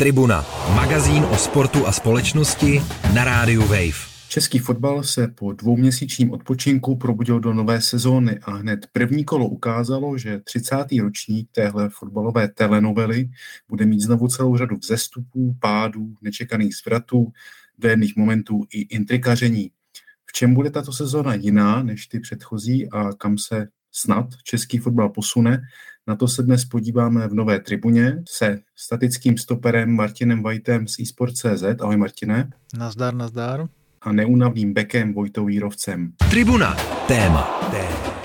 Tribuna, 0.00 0.46
magazín 0.74 1.24
o 1.24 1.36
sportu 1.36 1.86
a 1.86 1.92
společnosti 1.92 2.80
na 3.14 3.24
rádiu 3.24 3.60
Wave. 3.60 4.08
Český 4.28 4.58
fotbal 4.58 5.02
se 5.02 5.28
po 5.28 5.52
dvouměsíčním 5.52 6.30
odpočinku 6.30 6.96
probudil 6.96 7.40
do 7.40 7.54
nové 7.54 7.80
sezóny 7.80 8.38
a 8.42 8.50
hned 8.50 8.86
první 8.92 9.24
kolo 9.24 9.48
ukázalo, 9.48 10.18
že 10.18 10.40
30. 10.44 10.76
ročník 11.02 11.48
téhle 11.52 11.90
fotbalové 11.92 12.48
telenovely 12.48 13.30
bude 13.68 13.86
mít 13.86 14.00
znovu 14.00 14.28
celou 14.28 14.56
řadu 14.56 14.76
vzestupů, 14.76 15.56
pádů, 15.60 16.14
nečekaných 16.22 16.76
zvratů, 16.76 17.32
dojemných 17.78 18.16
momentů 18.16 18.64
i 18.70 18.80
intrikaření. 18.80 19.70
V 20.26 20.32
čem 20.32 20.54
bude 20.54 20.70
tato 20.70 20.92
sezóna 20.92 21.34
jiná 21.34 21.82
než 21.82 22.06
ty 22.06 22.20
předchozí 22.20 22.90
a 22.90 23.12
kam 23.12 23.38
se 23.38 23.68
snad 23.92 24.26
český 24.44 24.78
fotbal 24.78 25.08
posune, 25.08 25.60
na 26.08 26.16
to 26.16 26.28
se 26.28 26.42
dnes 26.42 26.64
podíváme 26.64 27.28
v 27.28 27.34
nové 27.34 27.60
tribuně 27.60 28.22
se 28.28 28.60
statickým 28.76 29.38
stoperem 29.38 29.90
Martinem 29.90 30.42
Vajtem 30.42 30.88
z 30.88 30.98
eSport.cz. 30.98 31.62
Ahoj 31.80 31.96
Martine. 31.96 32.50
Nazdar, 32.78 33.14
nazdar. 33.14 33.68
A 34.00 34.12
neunavným 34.12 34.74
bekem 34.74 35.14
Vojtou 35.14 35.48
Jírovcem. 35.48 36.12
Tribuna. 36.30 36.74
Téma. 37.08 37.42
Téma. 37.70 38.18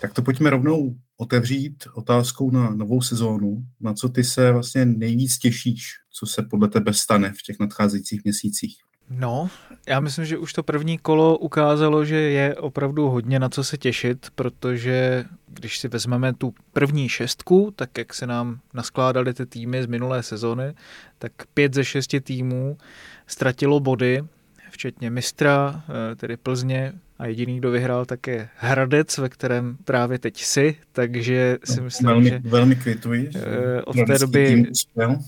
Tak 0.00 0.12
to 0.12 0.22
pojďme 0.22 0.50
rovnou 0.50 0.96
otevřít 1.16 1.84
otázkou 1.94 2.50
na 2.50 2.70
novou 2.70 3.02
sezónu. 3.02 3.64
Na 3.80 3.94
co 3.94 4.08
ty 4.08 4.24
se 4.24 4.52
vlastně 4.52 4.84
nejvíc 4.84 5.38
těšíš, 5.38 5.92
co 6.12 6.26
se 6.26 6.42
podle 6.42 6.68
tebe 6.68 6.92
stane 6.92 7.32
v 7.32 7.42
těch 7.42 7.56
nadcházejících 7.60 8.24
měsících? 8.24 8.85
No, 9.10 9.50
já 9.88 10.00
myslím, 10.00 10.24
že 10.24 10.38
už 10.38 10.52
to 10.52 10.62
první 10.62 10.98
kolo 10.98 11.38
ukázalo, 11.38 12.04
že 12.04 12.16
je 12.16 12.54
opravdu 12.54 13.08
hodně 13.08 13.38
na 13.38 13.48
co 13.48 13.64
se 13.64 13.78
těšit, 13.78 14.26
protože 14.34 15.24
když 15.46 15.78
si 15.78 15.88
vezmeme 15.88 16.32
tu 16.32 16.54
první 16.72 17.08
šestku, 17.08 17.72
tak 17.76 17.98
jak 17.98 18.14
se 18.14 18.26
nám 18.26 18.60
naskládaly 18.74 19.34
ty 19.34 19.46
týmy 19.46 19.82
z 19.82 19.86
minulé 19.86 20.22
sezony, 20.22 20.74
tak 21.18 21.32
pět 21.54 21.74
ze 21.74 21.84
šesti 21.84 22.20
týmů 22.20 22.78
ztratilo 23.26 23.80
body, 23.80 24.24
včetně 24.70 25.10
mistra, 25.10 25.84
eh, 25.88 26.16
tedy 26.16 26.36
Plzně, 26.36 26.92
a 27.18 27.26
jediný, 27.26 27.58
kdo 27.58 27.70
vyhrál, 27.70 28.04
tak 28.04 28.26
je 28.26 28.48
Hradec, 28.56 29.18
ve 29.18 29.28
kterém 29.28 29.76
právě 29.84 30.18
teď 30.18 30.42
si, 30.42 30.76
takže 30.92 31.58
si 31.64 31.80
myslím, 31.80 32.06
velmi, 32.06 32.28
že... 32.28 32.40
Velmi 32.44 32.76
kvituji. 32.76 33.30
Eh, 33.34 33.82
od 33.82 33.96
té 34.06 34.18
doby... 34.18 34.64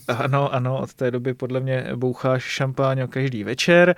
Ano, 0.08 0.54
ano, 0.54 0.80
od 0.80 0.94
té 0.94 1.10
doby 1.10 1.34
podle 1.34 1.60
mě 1.60 1.86
boucháš 1.96 2.42
šampáň 2.42 3.08
každý 3.08 3.44
večer, 3.44 3.94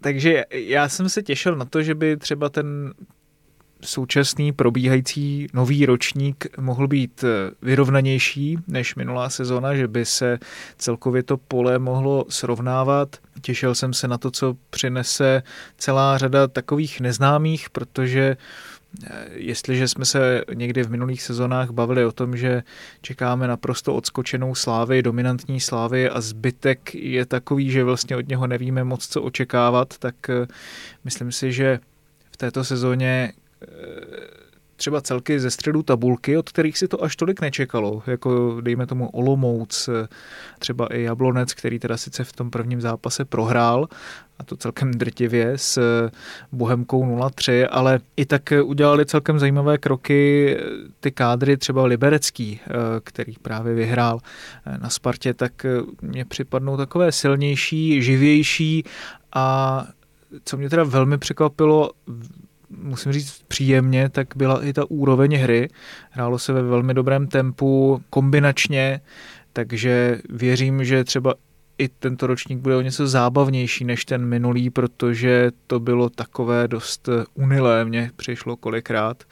takže 0.00 0.44
já 0.50 0.88
jsem 0.88 1.08
se 1.08 1.22
těšil 1.22 1.56
na 1.56 1.64
to, 1.64 1.82
že 1.82 1.94
by 1.94 2.16
třeba 2.16 2.48
ten 2.48 2.94
současný 3.84 4.52
probíhající 4.52 5.46
nový 5.52 5.86
ročník 5.86 6.46
mohl 6.58 6.88
být 6.88 7.24
eh, 7.24 7.50
vyrovnanější 7.62 8.58
než 8.66 8.94
minulá 8.94 9.30
sezona, 9.30 9.74
že 9.74 9.88
by 9.88 10.04
se 10.04 10.38
celkově 10.78 11.22
to 11.22 11.36
pole 11.36 11.78
mohlo 11.78 12.26
srovnávat. 12.28 13.16
Těšil 13.40 13.74
jsem 13.74 13.92
se 13.92 14.08
na 14.08 14.18
to, 14.18 14.30
co 14.30 14.56
přinese 14.70 15.42
celá 15.78 16.18
řada 16.18 16.46
takových 16.46 17.00
neznámých, 17.00 17.70
protože 17.70 18.36
eh, 19.06 19.26
Jestliže 19.34 19.88
jsme 19.88 20.04
se 20.04 20.42
někdy 20.54 20.82
v 20.82 20.90
minulých 20.90 21.22
sezónách 21.22 21.70
bavili 21.70 22.04
o 22.04 22.12
tom, 22.12 22.36
že 22.36 22.62
čekáme 23.02 23.48
naprosto 23.48 23.94
odskočenou 23.94 24.54
slávy, 24.54 25.02
dominantní 25.02 25.60
slávy 25.60 26.10
a 26.10 26.20
zbytek 26.20 26.94
je 26.94 27.26
takový, 27.26 27.70
že 27.70 27.84
vlastně 27.84 28.16
od 28.16 28.28
něho 28.28 28.46
nevíme 28.46 28.84
moc 28.84 29.06
co 29.06 29.22
očekávat, 29.22 29.98
tak 29.98 30.30
eh, 30.30 30.46
myslím 31.04 31.32
si, 31.32 31.52
že 31.52 31.80
v 32.34 32.36
této 32.36 32.64
sezóně 32.64 33.32
třeba 34.76 35.00
celky 35.00 35.40
ze 35.40 35.50
středu 35.50 35.82
tabulky, 35.82 36.36
od 36.36 36.50
kterých 36.50 36.78
si 36.78 36.88
to 36.88 37.04
až 37.04 37.16
tolik 37.16 37.40
nečekalo, 37.40 38.02
jako 38.06 38.60
dejme 38.60 38.86
tomu 38.86 39.08
Olomouc, 39.08 39.88
třeba 40.58 40.86
i 40.86 41.02
Jablonec, 41.02 41.54
který 41.54 41.78
teda 41.78 41.96
sice 41.96 42.24
v 42.24 42.32
tom 42.32 42.50
prvním 42.50 42.80
zápase 42.80 43.24
prohrál, 43.24 43.88
a 44.38 44.44
to 44.44 44.56
celkem 44.56 44.90
drtivě 44.90 45.52
s 45.56 45.80
Bohemkou 46.52 47.04
0-3, 47.04 47.68
ale 47.70 48.00
i 48.16 48.26
tak 48.26 48.52
udělali 48.64 49.06
celkem 49.06 49.38
zajímavé 49.38 49.78
kroky 49.78 50.56
ty 51.00 51.10
kádry, 51.10 51.56
třeba 51.56 51.84
Liberecký, 51.84 52.60
který 53.04 53.34
právě 53.42 53.74
vyhrál 53.74 54.20
na 54.82 54.90
Spartě, 54.90 55.34
tak 55.34 55.66
mě 56.02 56.24
připadnou 56.24 56.76
takové 56.76 57.12
silnější, 57.12 58.02
živější 58.02 58.84
a 59.34 59.86
co 60.44 60.56
mě 60.56 60.70
teda 60.70 60.84
velmi 60.84 61.18
překvapilo, 61.18 61.90
musím 62.82 63.12
říct 63.12 63.42
příjemně, 63.48 64.08
tak 64.08 64.28
byla 64.36 64.64
i 64.64 64.72
ta 64.72 64.90
úroveň 64.90 65.36
hry. 65.36 65.68
Hrálo 66.10 66.38
se 66.38 66.52
ve 66.52 66.62
velmi 66.62 66.94
dobrém 66.94 67.26
tempu, 67.26 68.02
kombinačně, 68.10 69.00
takže 69.52 70.20
věřím, 70.30 70.84
že 70.84 71.04
třeba 71.04 71.34
i 71.78 71.88
tento 71.88 72.26
ročník 72.26 72.58
bude 72.58 72.76
o 72.76 72.80
něco 72.80 73.06
zábavnější 73.08 73.84
než 73.84 74.04
ten 74.04 74.26
minulý, 74.26 74.70
protože 74.70 75.50
to 75.66 75.80
bylo 75.80 76.10
takové 76.10 76.68
dost 76.68 77.08
unilé, 77.34 77.84
mně 77.84 78.10
přišlo 78.16 78.56
kolikrát. 78.56 79.24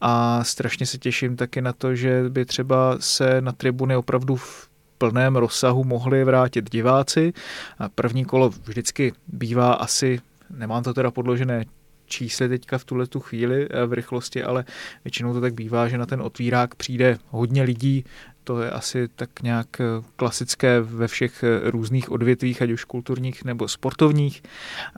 A 0.00 0.44
strašně 0.44 0.86
se 0.86 0.98
těším 0.98 1.36
taky 1.36 1.62
na 1.62 1.72
to, 1.72 1.94
že 1.94 2.24
by 2.28 2.44
třeba 2.44 2.96
se 3.00 3.40
na 3.40 3.52
tribuny 3.52 3.96
opravdu 3.96 4.36
v 4.36 4.68
plném 4.98 5.36
rozsahu 5.36 5.84
mohli 5.84 6.24
vrátit 6.24 6.70
diváci. 6.70 7.32
A 7.78 7.88
první 7.88 8.24
kolo 8.24 8.48
vždycky 8.48 9.12
bývá 9.28 9.72
asi, 9.72 10.20
nemám 10.50 10.82
to 10.82 10.94
teda 10.94 11.10
podložené 11.10 11.64
čísly 12.06 12.48
teďka 12.48 12.78
v 12.78 12.84
tuhle 12.84 13.06
tu 13.06 13.20
chvíli 13.20 13.68
eh, 13.70 13.86
v 13.86 13.92
rychlosti, 13.92 14.42
ale 14.42 14.64
většinou 15.04 15.32
to 15.32 15.40
tak 15.40 15.54
bývá, 15.54 15.88
že 15.88 15.98
na 15.98 16.06
ten 16.06 16.22
otvírák 16.22 16.74
přijde 16.74 17.18
hodně 17.28 17.62
lidí, 17.62 18.04
to 18.44 18.62
je 18.62 18.70
asi 18.70 19.08
tak 19.08 19.42
nějak 19.42 19.80
eh, 19.80 19.84
klasické 20.16 20.80
ve 20.80 21.08
všech 21.08 21.42
eh, 21.42 21.70
různých 21.70 22.10
odvětvích, 22.10 22.62
ať 22.62 22.70
už 22.70 22.84
kulturních 22.84 23.44
nebo 23.44 23.68
sportovních, 23.68 24.42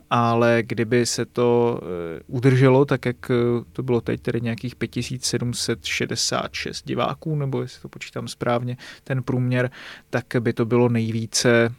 ale 0.09 0.63
kdyby 0.65 1.05
se 1.05 1.25
to 1.25 1.79
udrželo, 2.27 2.85
tak 2.85 3.05
jak 3.05 3.31
to 3.71 3.83
bylo 3.83 4.01
teď, 4.01 4.21
tedy 4.21 4.41
nějakých 4.41 4.75
5766 4.75 6.85
diváků, 6.85 7.35
nebo 7.35 7.61
jestli 7.61 7.81
to 7.81 7.89
počítám 7.89 8.27
správně, 8.27 8.77
ten 9.03 9.23
průměr, 9.23 9.71
tak 10.09 10.25
by 10.39 10.53
to 10.53 10.65
bylo 10.65 10.89
nejvíce 10.89 11.73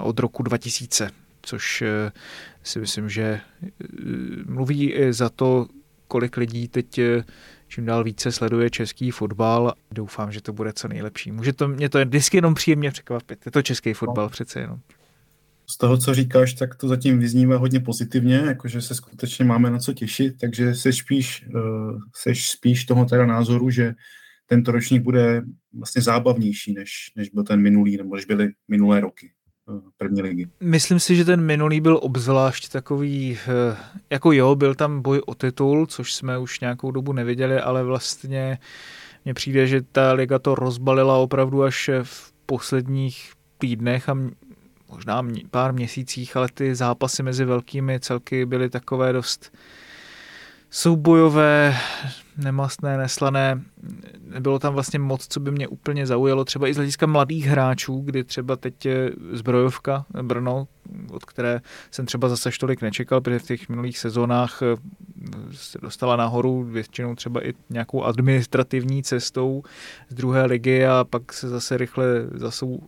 od 0.00 0.18
roku 0.18 0.42
2000 0.42 1.23
což 1.44 1.82
eh, 1.82 2.12
si 2.62 2.80
myslím, 2.80 3.08
že 3.08 3.22
eh, 3.22 3.76
mluví 4.46 4.92
i 4.92 5.12
za 5.12 5.28
to, 5.28 5.66
kolik 6.08 6.36
lidí 6.36 6.68
teď 6.68 6.98
eh, 6.98 7.24
čím 7.68 7.84
dál 7.84 8.04
více 8.04 8.32
sleduje 8.32 8.70
český 8.70 9.10
fotbal. 9.10 9.72
Doufám, 9.90 10.32
že 10.32 10.40
to 10.40 10.52
bude 10.52 10.72
co 10.72 10.88
nejlepší. 10.88 11.32
Může 11.32 11.52
to, 11.52 11.68
mě 11.68 11.88
to 11.88 12.04
vždycky 12.04 12.36
jenom 12.36 12.54
příjemně 12.54 12.90
překvapit. 12.90 13.46
Je 13.46 13.52
to 13.52 13.62
český 13.62 13.92
fotbal 13.92 14.24
no. 14.24 14.30
přece 14.30 14.60
jenom. 14.60 14.78
Z 15.66 15.78
toho, 15.78 15.98
co 15.98 16.14
říkáš, 16.14 16.54
tak 16.54 16.74
to 16.74 16.88
zatím 16.88 17.18
vyznívá 17.18 17.56
hodně 17.56 17.80
pozitivně, 17.80 18.36
jakože 18.36 18.82
se 18.82 18.94
skutečně 18.94 19.44
máme 19.44 19.70
na 19.70 19.78
co 19.78 19.92
těšit, 19.92 20.34
takže 20.40 20.74
se 20.74 20.92
spíš, 20.92 21.46
seš 22.14 22.50
spíš 22.50 22.84
toho 22.84 23.04
teda 23.04 23.26
názoru, 23.26 23.70
že 23.70 23.94
tento 24.46 24.72
ročník 24.72 25.02
bude 25.02 25.42
vlastně 25.72 26.02
zábavnější, 26.02 26.74
než, 26.74 27.12
než 27.16 27.28
byl 27.28 27.44
ten 27.44 27.60
minulý, 27.60 27.96
nebo 27.96 28.16
než 28.16 28.24
byly 28.24 28.52
minulé 28.68 29.00
roky 29.00 29.32
první 29.96 30.22
ligy. 30.22 30.48
Myslím 30.60 31.00
si, 31.00 31.16
že 31.16 31.24
ten 31.24 31.40
minulý 31.40 31.80
byl 31.80 31.98
obzvlášť 32.02 32.68
takový, 32.72 33.38
eh, 33.48 33.76
jako 34.10 34.32
jo, 34.32 34.54
byl 34.54 34.74
tam 34.74 35.02
boj 35.02 35.22
o 35.26 35.34
titul, 35.34 35.86
což 35.86 36.14
jsme 36.14 36.38
už 36.38 36.60
nějakou 36.60 36.90
dobu 36.90 37.12
neviděli, 37.12 37.60
ale 37.60 37.84
vlastně 37.84 38.58
mně 39.24 39.34
přijde, 39.34 39.66
že 39.66 39.82
ta 39.82 40.12
liga 40.12 40.38
to 40.38 40.54
rozbalila 40.54 41.16
opravdu 41.16 41.62
až 41.62 41.90
v 42.02 42.32
posledních 42.46 43.32
týdnech 43.58 44.08
a 44.08 44.16
možná 44.90 45.26
pár 45.50 45.72
měsících, 45.72 46.36
ale 46.36 46.48
ty 46.54 46.74
zápasy 46.74 47.22
mezi 47.22 47.44
velkými 47.44 48.00
celky 48.00 48.46
byly 48.46 48.70
takové 48.70 49.12
dost 49.12 49.52
soubojové, 50.74 51.76
nemastné, 52.36 52.98
neslané. 52.98 53.62
Nebylo 54.32 54.58
tam 54.58 54.74
vlastně 54.74 54.98
moc, 54.98 55.26
co 55.28 55.40
by 55.40 55.50
mě 55.50 55.68
úplně 55.68 56.06
zaujalo, 56.06 56.44
třeba 56.44 56.68
i 56.68 56.74
z 56.74 56.76
hlediska 56.76 57.06
mladých 57.06 57.46
hráčů, 57.46 58.02
kdy 58.04 58.24
třeba 58.24 58.56
teď 58.56 58.86
je 58.86 59.12
zbrojovka 59.32 60.04
Brno, 60.22 60.68
od 61.10 61.24
které 61.24 61.60
jsem 61.90 62.06
třeba 62.06 62.28
zase 62.28 62.50
tolik 62.60 62.82
nečekal, 62.82 63.20
protože 63.20 63.38
v 63.38 63.42
těch 63.42 63.68
minulých 63.68 63.98
sezónách 63.98 64.62
eh, 64.62 64.76
se 65.52 65.78
dostala 65.82 66.16
nahoru 66.16 66.62
většinou 66.62 67.14
třeba 67.14 67.46
i 67.46 67.54
nějakou 67.70 68.02
administrativní 68.02 69.02
cestou 69.02 69.62
z 70.08 70.14
druhé 70.14 70.46
ligy 70.46 70.86
a 70.86 71.04
pak 71.10 71.32
se 71.32 71.48
zase 71.48 71.76
rychle 71.76 72.06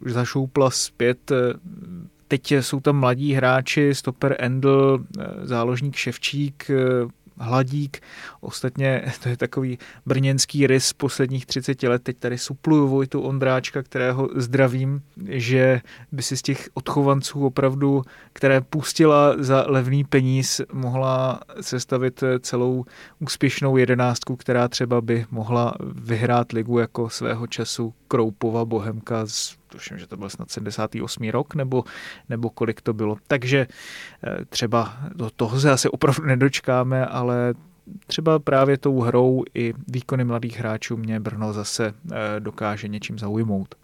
zašoupla 0.05 0.71
zpět 0.71 1.33
Teď 2.29 2.53
jsou 2.53 2.81
tam 2.81 2.97
mladí 2.97 3.33
hráči, 3.33 3.95
stoper 3.95 4.37
Endl, 4.39 5.05
eh, 5.19 5.25
záložník 5.43 5.97
Ševčík, 5.97 6.71
eh, 6.71 6.75
Hladík. 7.39 8.01
Ostatně 8.41 9.13
to 9.23 9.29
je 9.29 9.37
takový 9.37 9.79
brněnský 10.07 10.67
rys 10.67 10.93
posledních 10.93 11.47
30 11.47 11.83
let. 11.83 12.03
Teď 12.03 12.17
tady 12.19 12.39
supluju 12.39 12.89
Vojtu 12.89 13.21
Ondráčka, 13.21 13.83
kterého 13.83 14.29
zdravím, 14.35 15.03
že 15.29 15.81
by 16.13 16.23
si 16.23 16.37
z 16.37 16.43
těch 16.43 16.69
odchovanců 16.75 17.47
opravdu, 17.47 18.03
které 18.33 18.61
pustila 18.61 19.35
za 19.39 19.65
levný 19.69 20.05
peníz, 20.05 20.61
mohla 20.73 21.41
sestavit 21.61 22.25
celou 22.41 22.85
úspěšnou 23.19 23.77
jedenáctku, 23.77 24.37
která 24.37 24.69
třeba 24.69 25.01
by 25.01 25.27
mohla 25.31 25.75
vyhrát 25.81 26.53
ligu 26.53 26.79
jako 26.79 27.11
svého 27.11 27.47
času 27.47 27.95
Kroupova 28.09 28.65
Bohemka 28.65 29.27
z 29.27 29.57
tuším, 29.67 29.99
že 29.99 30.07
to 30.07 30.17
byl 30.17 30.31
snad 30.31 30.51
78. 30.51 31.29
rok, 31.31 31.55
nebo, 31.55 31.85
nebo 32.29 32.51
kolik 32.51 32.81
to 32.81 32.93
bylo. 32.93 33.17
Takže 33.27 33.67
eh, 34.25 34.45
třeba 34.45 34.97
do 35.15 35.31
toho 35.31 35.61
se 35.61 35.71
asi 35.71 35.89
opravdu 35.89 36.27
nedočkáme, 36.27 37.07
ale 37.07 37.55
třeba 38.07 38.39
právě 38.39 38.79
tou 38.79 39.01
hrou 39.01 39.45
i 39.55 39.75
výkony 39.89 40.25
mladých 40.25 40.59
hráčů 40.59 40.97
mě 40.97 41.21
Brno 41.21 41.53
zase 41.53 41.95
eh, 42.13 42.41
dokáže 42.41 42.89
něčím 42.89 43.19
zaujmout. 43.19 43.75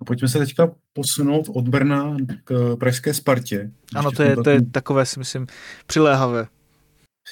A 0.00 0.04
pojďme 0.04 0.28
se 0.28 0.38
teďka 0.38 0.70
posunout 0.92 1.46
od 1.54 1.68
Brna 1.68 2.16
k 2.44 2.76
pražské 2.80 3.14
Spartě. 3.14 3.70
Ano, 3.94 4.12
to 4.12 4.22
je, 4.22 4.36
to 4.36 4.50
je 4.50 4.62
takové, 4.62 5.06
si 5.06 5.18
myslím, 5.18 5.46
přiléhavé. 5.86 6.46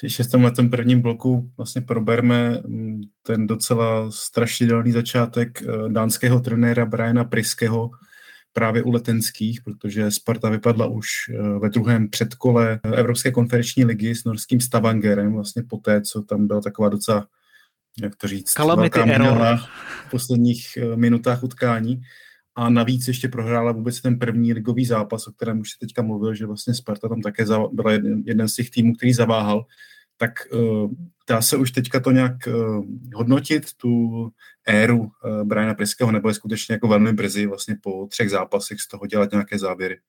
Ještě 0.03 0.23
v 0.23 0.31
tomhle 0.31 0.51
prvním 0.69 1.01
bloku 1.01 1.51
vlastně 1.57 1.81
proberme 1.81 2.61
mm, 2.67 3.01
ten 3.23 3.47
docela 3.47 4.11
strašidelný 4.11 4.91
začátek 4.91 5.61
eh, 5.61 5.89
dánského 5.89 6.39
trenéra 6.39 6.85
Briana 6.85 7.23
Priského 7.23 7.89
právě 8.53 8.83
u 8.83 8.91
letenských, 8.91 9.61
protože 9.61 10.11
Sparta 10.11 10.49
vypadla 10.49 10.87
už 10.87 11.07
eh, 11.29 11.59
ve 11.59 11.69
druhém 11.69 12.09
předkole 12.09 12.79
Evropské 12.83 13.31
konferenční 13.31 13.85
ligy 13.85 14.15
s 14.15 14.23
norským 14.23 14.59
Stavangerem, 14.61 15.33
vlastně 15.33 15.63
poté, 15.69 16.01
co 16.01 16.21
tam 16.21 16.47
byla 16.47 16.61
taková 16.61 16.89
docela, 16.89 17.27
jak 18.01 18.15
to 18.15 18.27
říct, 18.27 18.51
Calamity 18.51 18.99
error. 18.99 19.57
v 20.07 20.11
posledních 20.11 20.77
eh, 20.77 20.95
minutách 20.95 21.43
utkání 21.43 22.01
a 22.57 22.69
navíc 22.69 23.07
ještě 23.07 23.27
prohrála 23.27 23.71
vůbec 23.71 24.01
ten 24.01 24.19
první 24.19 24.53
ligový 24.53 24.85
zápas, 24.85 25.27
o 25.27 25.31
kterém 25.31 25.59
už 25.59 25.71
se 25.71 25.77
teďka 25.79 26.01
mluvil, 26.01 26.33
že 26.33 26.45
vlastně 26.45 26.73
Sparta 26.73 27.09
tam 27.09 27.21
také 27.21 27.45
byla 27.71 27.91
jeden, 27.91 28.23
jeden 28.25 28.47
z 28.47 28.55
těch 28.55 28.69
týmů, 28.69 28.95
který 28.95 29.13
zaváhal, 29.13 29.65
tak 30.17 30.31
uh, 30.53 30.91
dá 31.29 31.41
se 31.41 31.57
už 31.57 31.71
teďka 31.71 31.99
to 31.99 32.11
nějak 32.11 32.35
uh, 32.47 32.85
hodnotit, 33.13 33.73
tu 33.73 33.89
éru 34.65 34.99
uh, 34.99 35.43
Briana 35.43 35.73
Priského, 35.73 36.11
nebo 36.11 36.27
je 36.27 36.33
skutečně 36.33 36.73
jako 36.73 36.87
velmi 36.87 37.13
brzy 37.13 37.45
vlastně 37.45 37.75
po 37.83 38.07
třech 38.09 38.29
zápasech 38.29 38.81
z 38.81 38.87
toho 38.87 39.07
dělat 39.07 39.31
nějaké 39.31 39.59
závěry? 39.59 39.99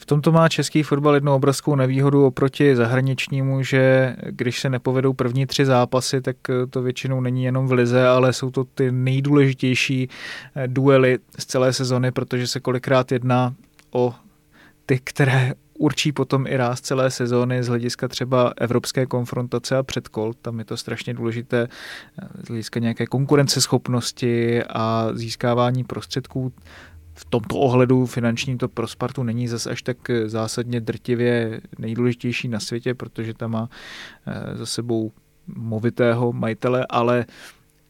V 0.00 0.06
tomto 0.06 0.32
má 0.32 0.48
český 0.48 0.82
fotbal 0.82 1.14
jednu 1.14 1.34
obrovskou 1.34 1.76
nevýhodu 1.76 2.26
oproti 2.26 2.76
zahraničnímu, 2.76 3.62
že 3.62 4.16
když 4.26 4.60
se 4.60 4.70
nepovedou 4.70 5.12
první 5.12 5.46
tři 5.46 5.64
zápasy, 5.64 6.20
tak 6.20 6.36
to 6.70 6.82
většinou 6.82 7.20
není 7.20 7.44
jenom 7.44 7.66
v 7.66 7.72
lize, 7.72 8.06
ale 8.06 8.32
jsou 8.32 8.50
to 8.50 8.64
ty 8.64 8.92
nejdůležitější 8.92 10.08
eh, 10.56 10.68
duely 10.68 11.18
z 11.38 11.46
celé 11.46 11.72
sezony, 11.72 12.12
protože 12.12 12.46
se 12.46 12.60
kolikrát 12.60 13.12
jedná 13.12 13.54
o 13.90 14.14
ty, 14.86 15.00
které 15.04 15.52
určí 15.78 16.12
potom 16.12 16.46
i 16.46 16.56
ráz 16.56 16.80
celé 16.80 17.10
sezóny 17.10 17.62
z 17.62 17.68
hlediska 17.68 18.08
třeba 18.08 18.52
evropské 18.56 19.06
konfrontace 19.06 19.76
a 19.76 19.82
předkol. 19.82 20.32
Tam 20.42 20.58
je 20.58 20.64
to 20.64 20.76
strašně 20.76 21.14
důležité 21.14 21.68
eh, 22.22 22.28
z 22.44 22.48
hlediska 22.48 22.80
nějaké 22.80 23.06
konkurenceschopnosti 23.06 24.62
a 24.64 25.08
získávání 25.12 25.84
prostředků 25.84 26.52
v 27.18 27.24
tomto 27.24 27.58
ohledu 27.58 28.06
finanční 28.06 28.58
to 28.58 28.68
pro 28.68 28.88
Spartu 28.88 29.22
není 29.22 29.48
zase 29.48 29.70
až 29.70 29.82
tak 29.82 29.96
zásadně 30.26 30.80
drtivě 30.80 31.60
nejdůležitější 31.78 32.48
na 32.48 32.60
světě, 32.60 32.94
protože 32.94 33.34
tam 33.34 33.50
má 33.50 33.68
eh, 34.26 34.56
za 34.56 34.66
sebou 34.66 35.12
movitého 35.46 36.32
majitele, 36.32 36.86
ale 36.88 37.26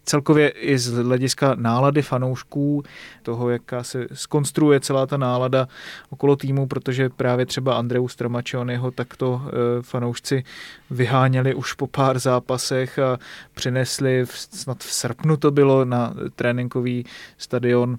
celkově 0.04 0.48
i 0.48 0.78
z 0.78 0.92
hlediska 0.92 1.54
nálady 1.54 2.02
fanoušků, 2.02 2.82
toho, 3.22 3.50
jaká 3.50 3.82
se 3.82 4.06
skonstruuje 4.12 4.80
celá 4.80 5.06
ta 5.06 5.16
nálada 5.16 5.68
okolo 6.10 6.36
týmu, 6.36 6.66
protože 6.66 7.08
právě 7.08 7.46
třeba 7.46 7.78
Andreu 7.78 8.08
Stramačonyho 8.08 8.90
takto 8.90 9.42
eh, 9.46 9.50
fanoušci 9.82 10.44
vyháněli 10.90 11.54
už 11.54 11.72
po 11.72 11.86
pár 11.86 12.18
zápasech 12.18 12.98
a 12.98 13.18
přinesli, 13.54 14.24
snad 14.30 14.78
v 14.78 14.92
srpnu 14.92 15.36
to 15.36 15.50
bylo, 15.50 15.84
na 15.84 16.14
tréninkový 16.34 17.04
stadion 17.38 17.98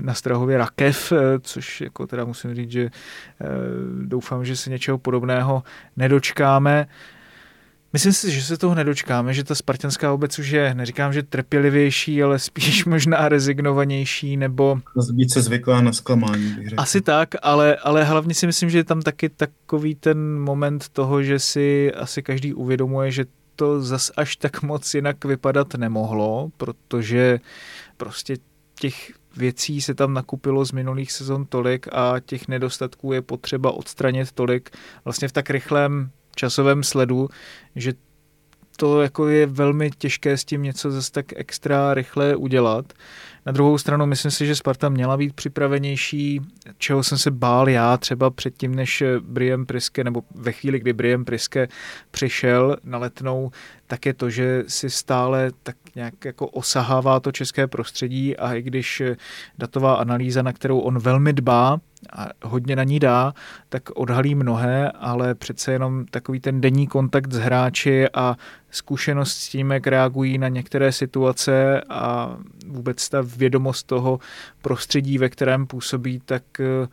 na 0.00 0.14
Strahově 0.14 0.58
Rakev, 0.58 1.12
eh, 1.12 1.38
což 1.40 1.80
jako 1.80 2.06
teda 2.06 2.24
musím 2.24 2.54
říct, 2.54 2.70
že 2.70 2.82
eh, 2.82 3.46
doufám, 4.04 4.44
že 4.44 4.56
se 4.56 4.70
něčeho 4.70 4.98
podobného 4.98 5.62
nedočkáme. 5.96 6.86
Myslím 7.92 8.12
si, 8.12 8.30
že 8.30 8.42
se 8.42 8.56
toho 8.56 8.74
nedočkáme, 8.74 9.34
že 9.34 9.44
ta 9.44 9.54
spartanská 9.54 10.12
obec 10.12 10.38
už 10.38 10.48
je, 10.48 10.74
neříkám, 10.74 11.12
že 11.12 11.22
trpělivější, 11.22 12.22
ale 12.22 12.38
spíš 12.38 12.84
možná 12.84 13.28
rezignovanější, 13.28 14.36
nebo... 14.36 14.80
Více 15.14 15.42
zvyklá 15.42 15.80
na 15.80 15.92
zklamání, 15.92 16.52
bych 16.52 16.68
řekl. 16.68 16.82
Asi 16.82 17.00
tak, 17.00 17.28
ale, 17.42 17.76
ale 17.76 18.04
hlavně 18.04 18.34
si 18.34 18.46
myslím, 18.46 18.70
že 18.70 18.78
je 18.78 18.84
tam 18.84 19.02
taky 19.02 19.28
takový 19.28 19.94
ten 19.94 20.40
moment 20.40 20.88
toho, 20.88 21.22
že 21.22 21.38
si 21.38 21.92
asi 21.94 22.22
každý 22.22 22.54
uvědomuje, 22.54 23.10
že 23.10 23.24
to 23.56 23.82
zas 23.82 24.10
až 24.16 24.36
tak 24.36 24.62
moc 24.62 24.94
jinak 24.94 25.24
vypadat 25.24 25.74
nemohlo, 25.74 26.50
protože 26.56 27.40
prostě 27.96 28.36
těch 28.80 29.12
věcí 29.38 29.80
se 29.80 29.94
tam 29.94 30.14
nakupilo 30.14 30.64
z 30.64 30.72
minulých 30.72 31.12
sezon 31.12 31.46
tolik 31.46 31.88
a 31.92 32.14
těch 32.26 32.48
nedostatků 32.48 33.12
je 33.12 33.22
potřeba 33.22 33.70
odstranit 33.70 34.32
tolik. 34.32 34.70
Vlastně 35.04 35.28
v 35.28 35.32
tak 35.32 35.50
rychlém 35.50 36.10
časovém 36.36 36.82
sledu, 36.82 37.28
že 37.76 37.92
to 38.80 39.02
jako 39.02 39.28
je 39.28 39.46
velmi 39.46 39.90
těžké 39.98 40.36
s 40.36 40.44
tím 40.44 40.62
něco 40.62 40.90
zase 40.90 41.12
tak 41.12 41.26
extra 41.36 41.94
rychle 41.94 42.36
udělat. 42.36 42.92
Na 43.46 43.52
druhou 43.52 43.78
stranu 43.78 44.06
myslím 44.06 44.30
si, 44.30 44.46
že 44.46 44.56
Sparta 44.56 44.88
měla 44.88 45.16
být 45.16 45.34
připravenější, 45.34 46.40
čeho 46.78 47.02
jsem 47.02 47.18
se 47.18 47.30
bál 47.30 47.68
já 47.68 47.96
třeba 47.96 48.30
předtím, 48.30 48.74
než 48.74 49.02
Brian 49.20 49.66
Priske, 49.66 50.04
nebo 50.04 50.22
ve 50.34 50.52
chvíli, 50.52 50.80
kdy 50.80 50.92
Brian 50.92 51.24
Priske 51.24 51.68
přišel 52.10 52.76
na 52.84 52.98
letnou, 52.98 53.50
tak 53.86 54.06
je 54.06 54.14
to, 54.14 54.30
že 54.30 54.64
si 54.66 54.90
stále 54.90 55.50
tak 55.62 55.76
nějak 55.94 56.24
jako 56.24 56.46
osahává 56.46 57.20
to 57.20 57.32
české 57.32 57.66
prostředí 57.66 58.36
a 58.36 58.54
i 58.54 58.62
když 58.62 59.02
datová 59.58 59.94
analýza, 59.94 60.42
na 60.42 60.52
kterou 60.52 60.78
on 60.78 60.98
velmi 60.98 61.32
dbá, 61.32 61.80
a 62.12 62.28
hodně 62.44 62.76
na 62.76 62.84
ní 62.84 62.98
dá, 62.98 63.34
tak 63.68 63.82
odhalí 63.94 64.34
mnohé, 64.34 64.90
ale 64.90 65.34
přece 65.34 65.72
jenom 65.72 66.06
takový 66.06 66.40
ten 66.40 66.60
denní 66.60 66.86
kontakt 66.86 67.32
s 67.32 67.38
hráči 67.38 68.08
a 68.14 68.36
zkušenost 68.70 69.32
s 69.32 69.48
tím, 69.48 69.70
jak 69.70 69.86
reagují 69.86 70.38
na 70.38 70.48
některé 70.48 70.92
situace 70.92 71.80
a 71.88 72.36
vůbec 72.66 73.08
ta 73.08 73.18
vědomost 73.36 73.86
toho 73.86 74.18
prostředí, 74.62 75.18
ve 75.18 75.28
kterém 75.28 75.66
působí, 75.66 76.20
tak 76.24 76.42
eh, 76.60 76.88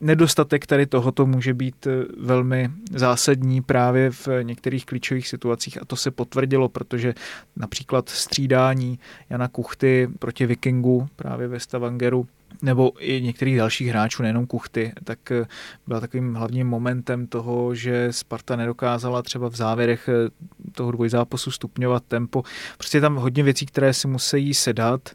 nedostatek 0.00 0.66
tady 0.66 0.86
tohoto 0.86 1.26
může 1.26 1.54
být 1.54 1.86
eh, 1.86 1.90
velmi 2.20 2.70
zásadní 2.90 3.62
právě 3.62 4.10
v 4.10 4.28
některých 4.42 4.86
klíčových 4.86 5.28
situacích. 5.28 5.82
A 5.82 5.84
to 5.84 5.96
se 5.96 6.10
potvrdilo, 6.10 6.68
protože 6.68 7.14
například 7.56 8.08
střídání 8.08 8.98
Jana 9.30 9.48
Kuchty 9.48 10.08
proti 10.18 10.46
Vikingu 10.46 11.08
právě 11.16 11.48
ve 11.48 11.60
Stavangeru 11.60 12.26
nebo 12.62 12.92
i 12.98 13.22
některých 13.22 13.56
dalších 13.56 13.88
hráčů, 13.88 14.22
nejenom 14.22 14.46
Kuchty, 14.46 14.92
tak 15.04 15.30
eh, 15.30 15.46
byla 15.86 16.00
takovým 16.00 16.34
hlavním 16.34 16.66
momentem 16.66 17.26
toho, 17.26 17.74
že 17.74 18.08
Sparta 18.10 18.56
nedokázala 18.56 19.22
třeba 19.22 19.48
v 19.48 19.56
závěrech 19.56 20.08
eh, 20.08 20.28
toho 20.72 20.92
dvojzápasu 20.92 21.50
stupňovat 21.50 22.04
tempo. 22.04 22.42
Prostě 22.76 22.98
je 22.98 23.02
tam 23.02 23.16
hodně 23.16 23.42
věcí, 23.42 23.66
které 23.66 23.94
si 23.94 24.08
musí 24.08 24.54
sedat 24.54 25.10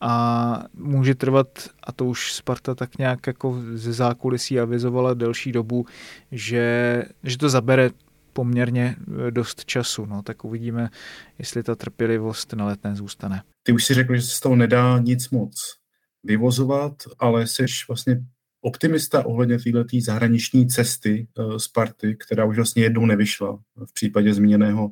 a 0.00 0.64
může 0.74 1.14
trvat, 1.14 1.46
a 1.84 1.92
to 1.92 2.04
už 2.04 2.32
Sparta 2.32 2.74
tak 2.74 2.98
nějak 2.98 3.26
jako 3.26 3.62
ze 3.74 3.92
zákulisí 3.92 4.60
avizovala 4.60 5.14
delší 5.14 5.52
dobu, 5.52 5.86
že, 6.32 7.04
že 7.22 7.38
to 7.38 7.48
zabere 7.48 7.90
poměrně 8.32 8.96
eh, 8.98 9.30
dost 9.30 9.64
času. 9.64 10.06
No, 10.06 10.22
tak 10.22 10.44
uvidíme, 10.44 10.90
jestli 11.38 11.62
ta 11.62 11.74
trpělivost 11.74 12.52
na 12.52 12.66
letné 12.66 12.96
zůstane. 12.96 13.42
Ty 13.62 13.72
už 13.72 13.84
si 13.84 13.94
řekl, 13.94 14.14
že 14.16 14.22
se 14.22 14.36
z 14.36 14.40
toho 14.40 14.56
nedá 14.56 14.98
nic 14.98 15.30
moc 15.30 15.79
vyvozovat, 16.24 16.92
ale 17.18 17.46
jsi 17.46 17.64
vlastně 17.88 18.20
optimista 18.60 19.26
ohledně 19.26 19.58
této 19.58 19.84
zahraniční 20.00 20.68
cesty 20.68 21.26
uh, 21.38 21.56
Sparty, 21.56 22.16
která 22.16 22.44
už 22.44 22.56
vlastně 22.56 22.82
jednou 22.82 23.06
nevyšla 23.06 23.58
v 23.86 23.94
případě 23.94 24.34
zmíněného 24.34 24.90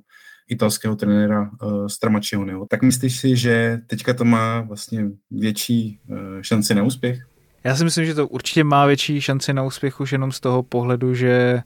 italského 0.49 0.97
trenéra 0.97 1.51
uh, 1.63 1.87
Stramačioneho. 1.87 2.67
Tak 2.71 2.83
myslíš 2.83 3.21
si, 3.21 3.37
že 3.37 3.79
teďka 3.87 4.15
to 4.15 4.25
má 4.25 4.61
vlastně 4.61 5.05
větší 5.31 6.01
uh, 6.09 6.17
šanci 6.41 6.75
na 6.75 6.83
úspěch? 6.83 7.27
Já 7.65 7.77
si 7.77 7.85
myslím, 7.85 8.07
že 8.07 8.15
to 8.15 8.29
určitě 8.29 8.65
má 8.65 8.87
větší 8.87 9.21
šanci 9.21 9.53
na 9.53 9.63
úspěch 9.63 10.01
už 10.01 10.13
jenom 10.13 10.33
z 10.33 10.41
toho 10.41 10.63
pohledu, 10.63 11.15
že 11.15 11.63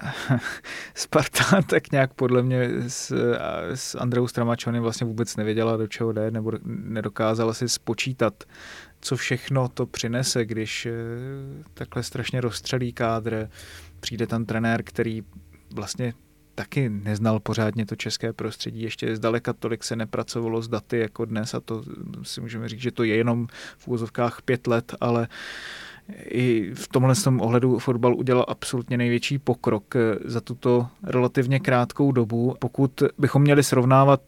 Sparta 0.94 1.62
tak 1.62 1.92
nějak 1.92 2.14
podle 2.14 2.42
mě 2.42 2.70
s, 2.88 3.12
s 3.74 3.94
Andreou 3.94 4.28
Stramačonem 4.28 4.82
vlastně 4.82 5.06
vůbec 5.06 5.36
nevěděla, 5.36 5.76
do 5.76 5.86
čeho 5.86 6.12
jde, 6.12 6.30
nebo 6.30 6.52
nedokázala 6.64 7.54
si 7.54 7.68
spočítat 7.68 8.44
co 9.00 9.16
všechno 9.16 9.68
to 9.68 9.86
přinese, 9.86 10.44
když 10.44 10.86
eh, 10.86 10.92
takhle 11.74 12.02
strašně 12.02 12.40
rozstřelí 12.40 12.92
kádr, 12.92 13.50
přijde 14.00 14.26
tam 14.26 14.44
trenér, 14.44 14.82
který 14.82 15.22
vlastně 15.74 16.14
taky 16.54 16.88
neznal 16.88 17.40
pořádně 17.40 17.86
to 17.86 17.96
české 17.96 18.32
prostředí, 18.32 18.82
ještě 18.82 19.16
zdaleka 19.16 19.52
tolik 19.52 19.84
se 19.84 19.96
nepracovalo 19.96 20.62
s 20.62 20.68
daty 20.68 20.98
jako 20.98 21.24
dnes 21.24 21.54
a 21.54 21.60
to 21.60 21.84
si 22.22 22.40
můžeme 22.40 22.68
říct, 22.68 22.80
že 22.80 22.90
to 22.90 23.04
je 23.04 23.16
jenom 23.16 23.46
v 23.76 23.88
úvozovkách 23.88 24.42
pět 24.42 24.66
let, 24.66 24.94
ale 25.00 25.28
i 26.24 26.70
v 26.74 26.88
tomhle 26.88 27.14
tom 27.14 27.40
ohledu 27.40 27.78
fotbal 27.78 28.14
udělal 28.14 28.44
absolutně 28.48 28.98
největší 28.98 29.38
pokrok 29.38 29.96
eh, 29.96 30.00
za 30.24 30.40
tuto 30.40 30.86
relativně 31.02 31.60
krátkou 31.60 32.12
dobu. 32.12 32.54
Pokud 32.58 33.02
bychom 33.18 33.42
měli 33.42 33.62
srovnávat 33.62 34.20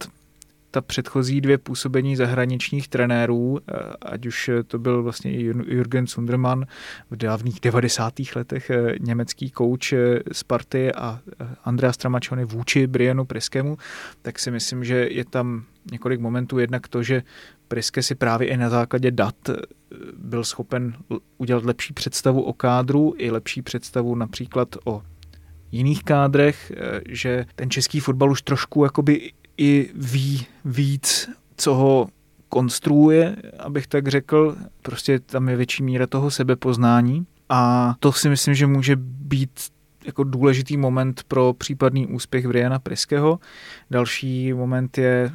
ta 0.75 0.81
předchozí 0.81 1.40
dvě 1.40 1.59
působení 1.59 2.16
zahraničních 2.16 2.88
trenérů, 2.88 3.59
eh, 3.59 3.75
ať 4.02 4.26
už 4.26 4.50
to 4.66 4.78
byl 4.78 5.02
vlastně 5.02 5.31
Jürgen 5.31 6.07
Sundermann 6.07 6.66
v 7.11 7.16
dávných 7.16 7.61
90. 7.61 8.37
letech 8.37 8.71
německý 9.00 9.50
kouč 9.50 9.95
Sparty 10.33 10.93
a 10.93 11.21
Andrea 11.64 11.93
Stramačony 11.93 12.45
vůči 12.45 12.87
Brianu 12.87 13.25
Priskému, 13.25 13.76
tak 14.23 14.38
si 14.38 14.50
myslím, 14.50 14.85
že 14.85 15.09
je 15.11 15.25
tam 15.25 15.64
několik 15.93 16.21
momentů. 16.21 16.59
Jednak 16.59 16.88
to, 16.88 17.02
že 17.02 17.23
Priske 17.69 18.02
si 18.02 18.14
právě 18.14 18.49
i 18.49 18.57
na 18.57 18.71
základě 18.71 19.11
dat 19.11 19.37
byl 20.16 20.45
schopen 20.45 20.95
udělat 21.38 21.64
lepší 21.64 21.95
představu 21.95 22.43
o 22.43 22.52
kádru 22.52 23.14
i 23.19 23.31
lepší 23.31 23.62
představu 23.62 24.14
například 24.14 24.69
o 24.85 25.02
jiných 25.75 26.04
kádrech, 26.04 26.73
eh, 26.76 27.00
že 27.09 27.47
ten 27.54 27.71
český 27.71 28.00
fotbal 28.00 28.31
už 28.31 28.43
trošku 28.43 28.85
jakoby 28.85 29.33
i 29.56 29.90
ví 29.94 30.46
víc, 30.64 31.30
co 31.56 31.75
ho 31.75 32.08
konstruuje, 32.49 33.37
abych 33.58 33.87
tak 33.87 34.08
řekl. 34.08 34.56
Prostě 34.82 35.20
tam 35.20 35.49
je 35.49 35.56
větší 35.56 35.82
míra 35.82 36.06
toho 36.06 36.30
sebepoznání 36.30 37.26
a 37.49 37.94
to 38.00 38.12
si 38.12 38.28
myslím, 38.28 38.54
že 38.54 38.66
může 38.66 38.96
být 38.96 39.50
jako 40.04 40.25
důležitý 40.25 40.76
moment 40.76 41.23
pro 41.28 41.52
případný 41.52 42.06
úspěch 42.06 42.49
Briana 42.49 42.78
Priského. 42.78 43.38
Další 43.90 44.52
moment 44.52 44.99
je 44.99 45.32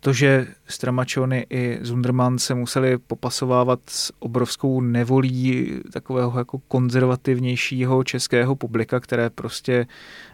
to, 0.00 0.12
že 0.12 0.46
Stramačony 0.68 1.46
i 1.50 1.78
Zunderman 1.82 2.38
se 2.38 2.54
museli 2.54 2.98
popasovávat 2.98 3.80
s 3.86 4.12
obrovskou 4.18 4.80
nevolí 4.80 5.80
takového 5.92 6.38
jako 6.38 6.58
konzervativnějšího 6.58 8.04
českého 8.04 8.56
publika, 8.56 9.00
které 9.00 9.30
prostě 9.30 9.86